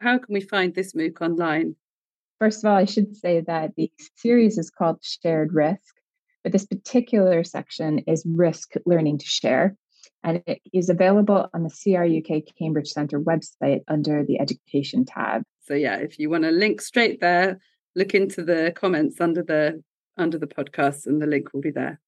How 0.00 0.18
can 0.18 0.32
we 0.32 0.40
find 0.40 0.72
this 0.72 0.92
MOOC 0.92 1.20
online? 1.20 1.74
First 2.42 2.64
of 2.64 2.70
all, 2.72 2.76
I 2.76 2.86
should 2.86 3.16
say 3.16 3.40
that 3.42 3.70
the 3.76 3.88
series 4.16 4.58
is 4.58 4.68
called 4.68 4.98
Shared 5.00 5.52
Risk, 5.52 5.94
but 6.42 6.50
this 6.50 6.66
particular 6.66 7.44
section 7.44 8.00
is 8.00 8.26
Risk 8.26 8.72
Learning 8.84 9.16
to 9.16 9.24
Share. 9.24 9.76
And 10.24 10.42
it 10.48 10.60
is 10.72 10.88
available 10.88 11.48
on 11.54 11.62
the 11.62 11.70
CRUK 11.70 12.52
Cambridge 12.58 12.88
Centre 12.88 13.20
website 13.20 13.82
under 13.86 14.24
the 14.24 14.40
Education 14.40 15.04
tab. 15.04 15.44
So 15.60 15.74
yeah, 15.74 15.98
if 15.98 16.18
you 16.18 16.30
want 16.30 16.42
to 16.42 16.50
link 16.50 16.80
straight 16.80 17.20
there, 17.20 17.60
look 17.94 18.12
into 18.12 18.42
the 18.42 18.72
comments 18.74 19.20
under 19.20 19.44
the 19.44 19.80
under 20.16 20.36
the 20.36 20.48
podcast 20.48 21.06
and 21.06 21.22
the 21.22 21.28
link 21.28 21.52
will 21.52 21.60
be 21.60 21.70
there. 21.70 22.00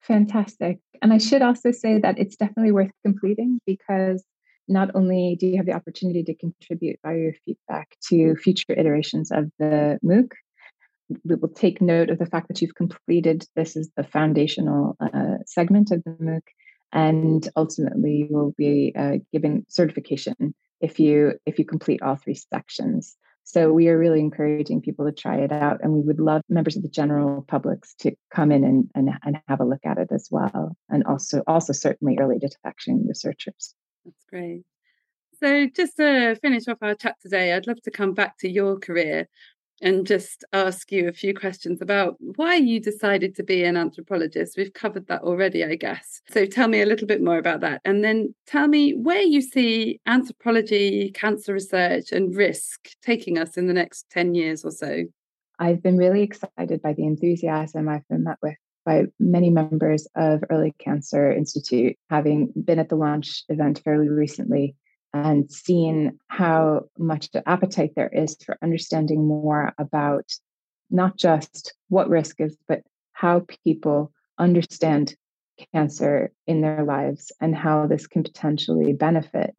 Fantastic. 0.00 0.78
And 1.02 1.12
I 1.12 1.18
should 1.18 1.42
also 1.42 1.70
say 1.70 1.98
that 1.98 2.18
it's 2.18 2.36
definitely 2.36 2.72
worth 2.72 2.92
completing 3.04 3.60
because 3.66 4.24
not 4.70 4.94
only 4.94 5.36
do 5.38 5.46
you 5.46 5.56
have 5.56 5.66
the 5.66 5.72
opportunity 5.72 6.22
to 6.24 6.34
contribute 6.34 7.00
by 7.02 7.14
your 7.14 7.32
feedback 7.44 7.96
to 8.08 8.36
future 8.36 8.72
iterations 8.72 9.30
of 9.30 9.50
the 9.58 9.98
MOOC, 10.04 10.30
we 11.24 11.34
will 11.34 11.48
take 11.48 11.82
note 11.82 12.08
of 12.08 12.18
the 12.18 12.26
fact 12.26 12.48
that 12.48 12.62
you've 12.62 12.74
completed 12.76 13.44
this 13.56 13.76
is 13.76 13.90
the 13.96 14.04
foundational 14.04 14.96
uh, 15.00 15.38
segment 15.44 15.90
of 15.90 16.02
the 16.04 16.12
MOOC, 16.12 16.42
and 16.92 17.48
ultimately 17.56 18.28
you 18.28 18.28
will 18.30 18.54
be 18.56 18.94
uh, 18.96 19.16
given 19.32 19.66
certification 19.68 20.54
if 20.80 21.00
you 21.00 21.32
if 21.46 21.58
you 21.58 21.64
complete 21.64 22.00
all 22.02 22.16
three 22.16 22.34
sections. 22.34 23.16
So 23.42 23.72
we 23.72 23.88
are 23.88 23.98
really 23.98 24.20
encouraging 24.20 24.82
people 24.82 25.04
to 25.06 25.12
try 25.12 25.38
it 25.38 25.50
out, 25.50 25.80
and 25.82 25.92
we 25.92 26.00
would 26.02 26.20
love 26.20 26.42
members 26.48 26.76
of 26.76 26.82
the 26.82 26.88
general 26.88 27.44
publics 27.48 27.94
to 28.00 28.12
come 28.32 28.52
in 28.52 28.62
and, 28.62 28.88
and, 28.94 29.10
and 29.24 29.40
have 29.48 29.60
a 29.60 29.64
look 29.64 29.80
at 29.84 29.98
it 29.98 30.08
as 30.12 30.28
well, 30.30 30.76
and 30.88 31.02
also 31.04 31.42
also 31.48 31.72
certainly 31.72 32.16
early 32.20 32.38
detection 32.38 33.04
researchers. 33.08 33.74
That's 34.04 34.24
great. 34.28 34.62
So 35.42 35.66
just 35.74 35.96
to 35.96 36.36
finish 36.42 36.68
off 36.68 36.78
our 36.82 36.94
chat 36.94 37.16
today, 37.20 37.54
I'd 37.54 37.66
love 37.66 37.80
to 37.82 37.90
come 37.90 38.12
back 38.12 38.36
to 38.38 38.48
your 38.48 38.78
career 38.78 39.26
and 39.82 40.06
just 40.06 40.44
ask 40.52 40.92
you 40.92 41.08
a 41.08 41.12
few 41.12 41.34
questions 41.34 41.80
about 41.80 42.16
why 42.36 42.56
you 42.56 42.80
decided 42.80 43.34
to 43.34 43.42
be 43.42 43.64
an 43.64 43.76
anthropologist. 43.76 44.58
We've 44.58 44.72
covered 44.72 45.06
that 45.06 45.22
already, 45.22 45.64
I 45.64 45.76
guess. 45.76 46.20
So 46.30 46.44
tell 46.44 46.68
me 46.68 46.82
a 46.82 46.86
little 46.86 47.06
bit 47.06 47.22
more 47.22 47.38
about 47.38 47.60
that. 47.60 47.80
And 47.84 48.04
then 48.04 48.34
tell 48.46 48.68
me 48.68 48.92
where 48.92 49.22
you 49.22 49.40
see 49.40 50.00
anthropology, 50.06 51.10
cancer 51.12 51.54
research, 51.54 52.12
and 52.12 52.34
risk 52.36 52.90
taking 53.02 53.38
us 53.38 53.56
in 53.56 53.66
the 53.66 53.72
next 53.72 54.10
10 54.10 54.34
years 54.34 54.64
or 54.64 54.70
so. 54.70 55.04
I've 55.58 55.82
been 55.82 55.96
really 55.96 56.22
excited 56.22 56.82
by 56.82 56.92
the 56.92 57.04
enthusiasm 57.04 57.88
I've 57.88 58.06
been 58.08 58.24
met 58.24 58.38
with 58.42 58.56
by 58.84 59.04
many 59.18 59.50
members 59.50 60.06
of 60.16 60.42
Early 60.50 60.74
Cancer 60.78 61.30
Institute, 61.30 61.96
having 62.08 62.52
been 62.64 62.78
at 62.78 62.88
the 62.88 62.96
launch 62.96 63.44
event 63.48 63.80
fairly 63.84 64.08
recently 64.08 64.74
and 65.12 65.50
seen 65.50 66.18
how 66.28 66.82
much 66.98 67.28
appetite 67.46 67.92
there 67.96 68.10
is 68.12 68.36
for 68.44 68.56
understanding 68.62 69.26
more 69.26 69.72
about 69.78 70.24
not 70.90 71.16
just 71.16 71.74
what 71.88 72.08
risk 72.08 72.40
is, 72.40 72.56
but 72.68 72.82
how 73.12 73.44
people 73.64 74.12
understand 74.38 75.14
cancer 75.74 76.32
in 76.46 76.60
their 76.60 76.84
lives 76.84 77.32
and 77.40 77.54
how 77.54 77.86
this 77.86 78.06
can 78.06 78.22
potentially 78.22 78.92
benefit 78.92 79.54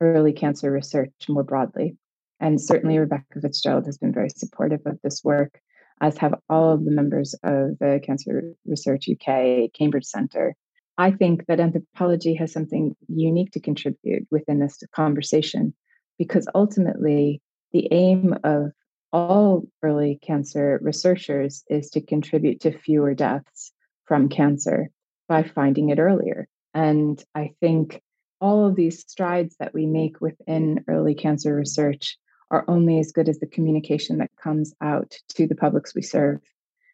early 0.00 0.32
cancer 0.32 0.70
research 0.70 1.12
more 1.28 1.44
broadly. 1.44 1.96
And 2.40 2.60
certainly, 2.60 2.98
Rebecca 2.98 3.40
Fitzgerald 3.40 3.86
has 3.86 3.96
been 3.96 4.12
very 4.12 4.28
supportive 4.28 4.80
of 4.86 4.98
this 5.02 5.22
work, 5.22 5.60
as 6.00 6.18
have 6.18 6.34
all 6.48 6.72
of 6.72 6.84
the 6.84 6.90
members 6.90 7.34
of 7.42 7.78
the 7.78 8.00
Cancer 8.02 8.54
Research 8.66 9.08
UK 9.08 9.72
Cambridge 9.72 10.04
Centre 10.04 10.56
I 10.96 11.10
think 11.10 11.46
that 11.46 11.60
anthropology 11.60 12.34
has 12.34 12.52
something 12.52 12.94
unique 13.08 13.52
to 13.52 13.60
contribute 13.60 14.26
within 14.30 14.60
this 14.60 14.82
conversation 14.94 15.74
because 16.18 16.46
ultimately 16.54 17.42
the 17.72 17.88
aim 17.90 18.34
of 18.44 18.70
all 19.12 19.64
early 19.82 20.18
cancer 20.22 20.78
researchers 20.82 21.64
is 21.68 21.90
to 21.90 22.00
contribute 22.00 22.60
to 22.60 22.78
fewer 22.78 23.14
deaths 23.14 23.72
from 24.04 24.28
cancer 24.28 24.90
by 25.28 25.42
finding 25.42 25.90
it 25.90 25.98
earlier. 25.98 26.46
And 26.74 27.22
I 27.34 27.52
think 27.60 28.00
all 28.40 28.66
of 28.66 28.76
these 28.76 29.00
strides 29.00 29.56
that 29.58 29.74
we 29.74 29.86
make 29.86 30.20
within 30.20 30.84
early 30.86 31.14
cancer 31.14 31.54
research 31.54 32.18
are 32.54 32.64
only 32.68 33.00
as 33.00 33.10
good 33.10 33.28
as 33.28 33.40
the 33.40 33.46
communication 33.46 34.18
that 34.18 34.30
comes 34.40 34.72
out 34.80 35.16
to 35.28 35.46
the 35.46 35.56
publics 35.56 35.92
we 35.94 36.02
serve. 36.02 36.40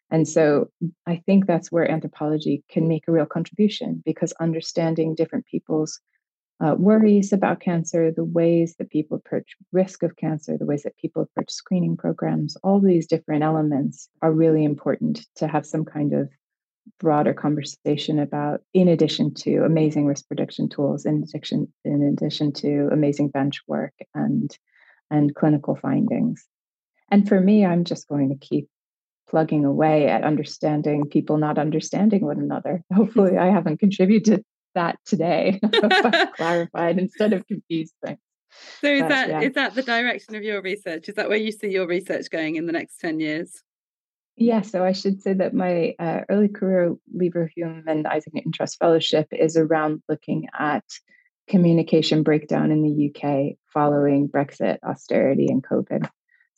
And 0.09 0.27
so 0.27 0.69
I 1.05 1.21
think 1.25 1.45
that's 1.45 1.71
where 1.71 1.89
anthropology 1.89 2.63
can 2.67 2.87
make 2.87 3.07
a 3.07 3.11
real 3.11 3.27
contribution 3.27 4.01
because 4.03 4.33
understanding 4.41 5.13
different 5.13 5.45
people's 5.45 6.01
uh, 6.59 6.75
worries 6.77 7.31
about 7.31 7.59
cancer, 7.59 8.11
the 8.11 8.23
ways 8.23 8.75
that 8.77 8.89
people 8.89 9.17
approach 9.17 9.55
risk 9.71 10.03
of 10.03 10.15
cancer, 10.15 10.57
the 10.57 10.65
ways 10.65 10.83
that 10.83 10.97
people 10.97 11.21
approach 11.21 11.51
screening 11.51 11.95
programs, 11.95 12.57
all 12.63 12.79
these 12.79 13.07
different 13.07 13.43
elements 13.43 14.09
are 14.21 14.33
really 14.33 14.63
important 14.63 15.25
to 15.35 15.47
have 15.47 15.65
some 15.65 15.85
kind 15.85 16.13
of 16.13 16.27
broader 16.99 17.33
conversation 17.33 18.17
about 18.19 18.61
in 18.73 18.87
addition 18.87 19.33
to 19.33 19.63
amazing 19.63 20.07
risk 20.07 20.27
prediction 20.27 20.67
tools 20.67 21.05
in 21.05 21.23
addition 21.23 21.71
in 21.85 22.01
addition 22.01 22.51
to 22.51 22.89
amazing 22.91 23.29
bench 23.29 23.61
work 23.67 23.93
and 24.15 24.57
and 25.11 25.35
clinical 25.35 25.75
findings 25.75 26.47
and 27.11 27.27
for 27.27 27.39
me 27.39 27.65
i'm 27.65 27.83
just 27.83 28.07
going 28.07 28.29
to 28.29 28.35
keep 28.35 28.67
plugging 29.31 29.63
away 29.63 30.07
at 30.07 30.23
understanding 30.23 31.07
people 31.07 31.37
not 31.37 31.57
understanding 31.57 32.25
one 32.25 32.37
another. 32.37 32.83
Hopefully, 32.93 33.37
I 33.37 33.47
haven't 33.47 33.79
contributed 33.79 34.43
that 34.75 34.99
today. 35.05 35.59
clarified 36.35 36.99
instead 36.99 37.33
of 37.33 37.47
confused 37.47 37.93
things. 38.05 38.19
So 38.81 38.91
is 38.91 39.01
but, 39.01 39.09
that 39.09 39.29
yeah. 39.29 39.41
is 39.41 39.53
that 39.53 39.73
the 39.75 39.81
direction 39.81 40.35
of 40.35 40.43
your 40.43 40.61
research? 40.61 41.07
Is 41.07 41.15
that 41.15 41.29
where 41.29 41.37
you 41.37 41.53
see 41.53 41.69
your 41.69 41.87
research 41.87 42.29
going 42.29 42.57
in 42.57 42.65
the 42.65 42.73
next 42.73 42.99
ten 42.99 43.21
years? 43.21 43.63
Yeah, 44.35 44.61
so 44.61 44.83
I 44.83 44.91
should 44.91 45.21
say 45.21 45.33
that 45.33 45.53
my 45.53 45.95
uh, 45.99 46.21
early 46.29 46.49
career 46.49 46.95
Leverhulme 47.15 47.83
and 47.87 48.07
Isaac 48.07 48.33
Newton 48.33 48.51
Trust 48.51 48.77
Fellowship 48.79 49.27
is 49.31 49.55
around 49.55 50.01
looking 50.09 50.47
at 50.57 50.83
communication 51.47 52.23
breakdown 52.23 52.71
in 52.71 52.81
the 52.81 53.09
UK 53.09 53.57
following 53.73 54.29
Brexit, 54.29 54.77
austerity, 54.83 55.47
and 55.47 55.63
COVID. 55.63 56.09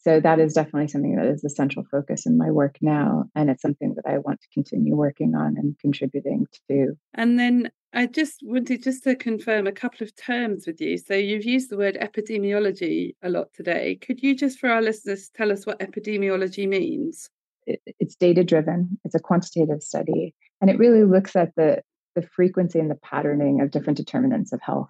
So 0.04 0.20
that 0.20 0.40
is 0.40 0.54
definitely 0.54 0.90
something 0.90 1.16
that 1.16 1.28
is 1.28 1.42
the 1.42 1.50
central 1.50 1.86
focus 1.90 2.26
in 2.26 2.38
my 2.38 2.52
work 2.52 2.78
now. 2.82 3.26
And 3.36 3.50
it's 3.50 3.62
something 3.62 3.96
that 3.96 4.06
I 4.06 4.18
want 4.18 4.42
to 4.42 4.48
continue 4.54 4.96
working 4.96 5.34
on 5.34 5.56
and 5.58 5.80
contributing 5.80 6.46
to. 6.70 6.98
And 7.14 7.40
then 7.40 7.72
I 7.94 8.08
just 8.08 8.42
wanted 8.44 8.84
just 8.84 9.04
to 9.04 9.16
confirm 9.16 9.66
a 9.66 9.72
couple 9.72 10.04
of 10.04 10.14
terms 10.16 10.68
with 10.68 10.82
you. 10.82 10.98
So 10.98 11.14
you've 11.14 11.46
used 11.46 11.70
the 11.70 11.78
word 11.78 11.98
epidemiology 12.02 13.16
a 13.22 13.30
lot 13.30 13.54
today. 13.54 13.96
Could 13.96 14.22
you 14.22 14.36
just 14.36 14.60
for 14.60 14.70
our 14.70 14.82
listeners 14.82 15.30
tell 15.34 15.52
us 15.52 15.66
what 15.66 15.80
epidemiology 15.80 16.68
means? 16.68 17.30
It's 17.66 18.16
data 18.16 18.44
driven. 18.44 19.00
It's 19.06 19.16
a 19.16 19.20
quantitative 19.20 19.82
study, 19.82 20.36
and 20.60 20.70
it 20.70 20.78
really 20.78 21.06
looks 21.06 21.34
at 21.34 21.56
the 21.56 21.82
the 22.16 22.22
frequency 22.22 22.80
and 22.80 22.92
the 22.92 22.96
patterning 22.96 23.62
of 23.62 23.72
different 23.72 23.98
determinants 23.98 24.54
of 24.54 24.62
health. 24.62 24.90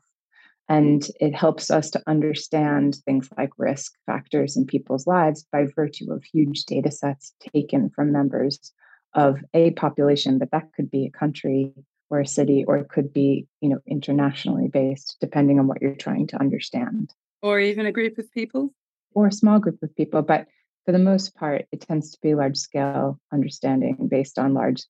Mm-hmm. 0.70 0.76
And 0.76 1.08
it 1.20 1.36
helps 1.36 1.70
us 1.70 1.90
to 1.92 2.04
understand 2.08 2.96
things 3.06 3.30
like 3.38 3.52
risk 3.58 3.94
factors 4.06 4.56
in 4.58 4.66
people's 4.66 5.08
lives 5.08 5.46
by 5.52 5.68
virtue 5.76 6.12
of 6.12 6.24
huge 6.24 6.66
data 6.66 6.92
sets 6.92 7.34
taken 7.54 7.90
from 7.90 8.12
members 8.12 8.72
of 9.14 9.44
a 9.54 9.72
population, 9.72 10.40
but 10.40 10.52
that 10.52 10.74
could 10.76 10.90
be 10.90 11.06
a 11.06 11.18
country 11.18 11.72
or 12.10 12.20
a 12.20 12.28
city, 12.28 12.64
or 12.68 12.78
it 12.78 12.90
could 12.90 13.12
be, 13.12 13.48
you 13.62 13.70
know, 13.70 13.80
internationally 13.88 14.68
based, 14.68 15.18
depending 15.20 15.60
on 15.60 15.68
what 15.68 15.82
you're 15.82 15.96
trying 15.96 16.28
to 16.28 16.40
understand. 16.40 17.12
Or 17.42 17.60
even 17.60 17.86
a 17.86 17.92
group 17.92 18.18
of 18.18 18.32
people. 18.32 18.74
Or 19.16 19.28
a 19.28 19.32
small 19.32 19.60
group 19.60 19.82
of 19.82 19.96
people. 19.96 20.22
But 20.22 20.48
for 20.86 20.92
the 20.92 21.00
most 21.00 21.36
part, 21.36 21.66
it 21.72 21.82
tends 21.82 22.12
to 22.12 22.20
be 22.22 22.36
large 22.36 22.58
scale 22.58 23.20
understanding 23.32 24.08
based 24.10 24.38
on 24.38 24.54
large 24.54 24.84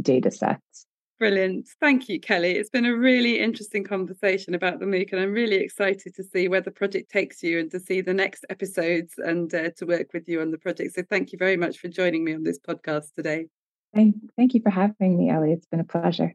data 0.00 0.30
sets. 0.30 0.86
Brilliant. 1.22 1.68
Thank 1.80 2.08
you, 2.08 2.18
Kelly. 2.18 2.56
It's 2.56 2.68
been 2.68 2.84
a 2.84 2.96
really 2.96 3.38
interesting 3.38 3.84
conversation 3.84 4.56
about 4.56 4.80
the 4.80 4.86
MOOC, 4.86 5.12
and 5.12 5.20
I'm 5.20 5.30
really 5.30 5.54
excited 5.54 6.16
to 6.16 6.24
see 6.24 6.48
where 6.48 6.60
the 6.60 6.72
project 6.72 7.12
takes 7.12 7.44
you 7.44 7.60
and 7.60 7.70
to 7.70 7.78
see 7.78 8.00
the 8.00 8.12
next 8.12 8.44
episodes 8.50 9.14
and 9.18 9.54
uh, 9.54 9.70
to 9.76 9.86
work 9.86 10.08
with 10.12 10.28
you 10.28 10.40
on 10.40 10.50
the 10.50 10.58
project. 10.58 10.96
So, 10.96 11.04
thank 11.08 11.30
you 11.30 11.38
very 11.38 11.56
much 11.56 11.78
for 11.78 11.86
joining 11.86 12.24
me 12.24 12.34
on 12.34 12.42
this 12.42 12.58
podcast 12.58 13.14
today. 13.14 13.46
Thank, 13.94 14.16
thank 14.36 14.52
you 14.54 14.62
for 14.62 14.70
having 14.70 15.16
me, 15.16 15.30
Ellie. 15.30 15.52
It's 15.52 15.66
been 15.66 15.78
a 15.78 15.84
pleasure. 15.84 16.32